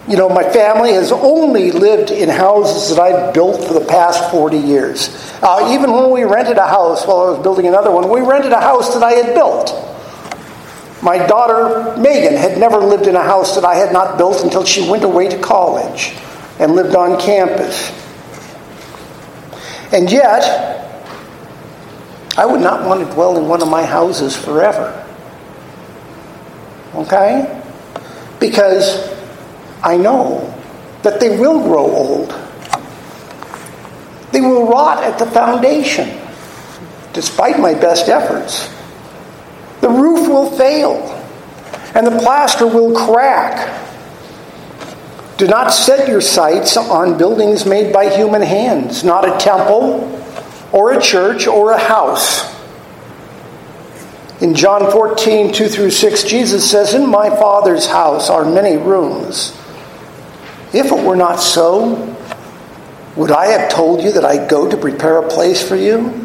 You 0.09 0.17
know, 0.17 0.29
my 0.29 0.43
family 0.43 0.93
has 0.95 1.13
only 1.13 1.71
lived 1.71 2.11
in 2.11 2.29
houses 2.29 2.95
that 2.95 3.01
I've 3.01 3.33
built 3.33 3.65
for 3.65 3.75
the 3.75 3.85
past 3.85 4.33
40 4.33 4.59
years. 4.59 5.09
Uh, 5.41 5.71
even 5.73 5.93
when 5.93 6.11
we 6.11 6.25
rented 6.25 6.59
a 6.59 6.67
house 6.67 7.07
while 7.07 7.21
I 7.21 7.31
was 7.31 7.39
building 7.39 7.69
another 7.69 7.93
one, 7.93 8.11
we 8.11 8.21
rented 8.21 8.51
a 8.51 8.61
house 8.61 8.93
that 8.95 9.05
I 9.05 9.13
had 9.13 9.35
built. 9.35 9.71
My 11.01 11.25
daughter, 11.27 11.97
Megan, 11.97 12.35
had 12.35 12.59
never 12.59 12.79
lived 12.79 13.07
in 13.07 13.15
a 13.15 13.23
house 13.23 13.55
that 13.55 13.65
I 13.65 13.77
had 13.77 13.93
not 13.93 14.19
built 14.19 14.43
until 14.43 14.65
she 14.65 14.91
went 14.91 15.05
away 15.05 15.29
to 15.29 15.39
college 15.39 16.17
and 16.59 16.75
lived 16.75 16.97
on 16.97 17.21
campus. 17.21 17.93
And 19.93 20.11
yet, 20.11 20.43
I 22.39 22.47
would 22.47 22.63
not 22.63 22.87
want 22.87 23.07
to 23.07 23.15
dwell 23.15 23.37
in 23.39 23.47
one 23.47 23.61
of 23.61 23.69
my 23.69 23.85
houses 23.85 24.35
forever. 24.35 24.99
Okay? 26.95 27.63
Because 28.41 29.13
I 29.83 29.99
know 29.99 30.49
that 31.03 31.21
they 31.21 31.37
will 31.39 31.63
grow 31.63 31.85
old. 31.85 32.31
They 34.33 34.41
will 34.41 34.67
rot 34.67 35.05
at 35.05 35.19
the 35.19 35.27
foundation, 35.27 36.19
despite 37.13 37.61
my 37.61 37.75
best 37.75 38.09
efforts. 38.09 38.73
The 39.83 39.91
roof 39.91 40.27
will 40.27 40.57
fail, 40.57 40.97
and 41.95 42.07
the 42.07 42.19
plaster 42.19 42.67
will 42.67 42.95
crack. 42.95 43.69
Do 45.43 45.49
not 45.49 45.73
set 45.73 46.09
your 46.09 46.21
sights 46.21 46.77
on 46.77 47.19
buildings 47.19 47.67
made 47.67 47.93
by 47.93 48.09
human 48.15 48.43
hands, 48.43 49.03
not 49.03 49.29
a 49.29 49.37
temple, 49.45 50.09
or 50.71 50.93
a 50.93 51.03
church, 51.03 51.49
or 51.49 51.73
a 51.73 51.79
house. 51.79 52.55
In 54.41 54.55
John 54.55 54.89
14, 54.93 55.53
2 55.53 55.69
through 55.69 55.91
6, 55.91 56.23
Jesus 56.23 56.71
says, 56.71 56.95
In 56.95 57.11
my 57.11 57.29
Father's 57.29 57.89
house 57.89 58.31
are 58.31 58.45
many 58.45 58.77
rooms. 58.77 59.51
If 60.73 60.93
it 60.93 61.05
were 61.05 61.17
not 61.17 61.41
so, 61.41 62.17
would 63.17 63.33
I 63.33 63.47
have 63.47 63.69
told 63.69 64.01
you 64.01 64.13
that 64.13 64.25
I 64.25 64.47
go 64.47 64.71
to 64.71 64.77
prepare 64.77 65.19
a 65.19 65.29
place 65.29 65.61
for 65.61 65.75
you? 65.75 66.25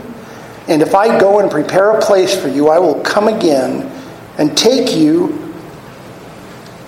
And 0.67 0.84
if 0.84 0.93
I 0.93 1.19
go 1.19 1.39
and 1.39 1.49
prepare 1.49 1.89
a 1.89 1.99
place 1.99 2.39
for 2.39 2.49
you, 2.49 2.67
I 2.67 2.77
will 2.77 3.01
come 3.01 3.27
again 3.27 3.82
and 4.38 4.56
take 4.56 4.95
you 4.95 5.56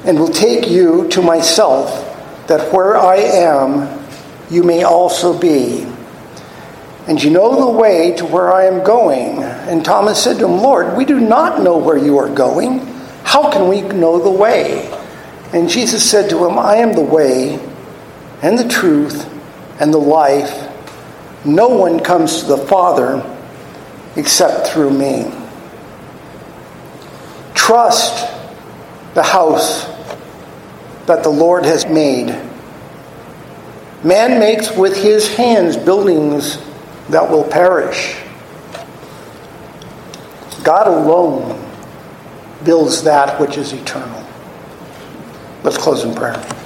and 0.06 0.20
will 0.20 0.28
take 0.28 0.70
you 0.70 1.08
to 1.08 1.24
myself, 1.24 2.06
that 2.50 2.74
where 2.74 2.98
I 2.98 3.16
am, 3.16 4.06
you 4.50 4.64
may 4.64 4.84
also 4.84 5.38
be. 5.40 5.88
And 7.08 7.24
you 7.24 7.32
know 7.32 7.66
the 7.66 7.72
way 7.72 8.16
to 8.18 8.26
where 8.26 8.54
I 8.54 8.66
am 8.66 8.84
going. 8.84 9.42
And 9.42 9.84
Thomas 9.84 10.22
said 10.24 10.38
to 10.40 10.46
him, 10.46 10.62
Lord, 10.62 10.96
we 10.98 11.06
do 11.06 11.20
not 11.20 11.64
know 11.64 11.78
where 11.78 11.98
you 11.98 12.18
are 12.18 12.30
going. 12.30 12.80
How 13.24 13.52
can 13.52 13.68
we 13.68 13.82
know 13.82 14.20
the 14.20 14.30
way? 14.30 14.88
And 15.54 15.70
Jesus 15.70 16.08
said 16.08 16.30
to 16.30 16.46
him, 16.46 16.60
I 16.60 16.76
am 16.76 16.94
the 16.94 17.02
way 17.02 17.56
and 18.42 18.58
the 18.58 18.68
truth 18.68 19.28
and 19.80 19.94
the 19.94 20.00
life. 20.00 20.68
No 21.46 21.70
one 21.70 22.00
comes 22.00 22.42
to 22.42 22.48
the 22.48 22.58
Father 22.58 23.24
except 24.16 24.68
through 24.68 24.92
me. 24.92 25.32
Trust 27.54 28.28
the 29.14 29.24
house 29.24 29.99
that 31.10 31.24
the 31.24 31.30
Lord 31.30 31.65
has 31.65 31.88
made. 31.88 32.28
Man 34.04 34.39
makes 34.39 34.72
with 34.72 34.95
his 34.95 35.28
hands 35.36 35.76
buildings 35.76 36.60
that 37.10 37.30
will 37.30 37.43
perish. 37.43 38.15
God 40.63 40.88
alone 40.88 41.60
builds 42.63 43.04
that 43.04 43.39
which 43.39 43.58
is 43.58 43.74
eternal. 43.74 44.24
Let's 45.63 45.80
close 45.80 46.04
in 46.04 46.13
prayer. 46.13 46.59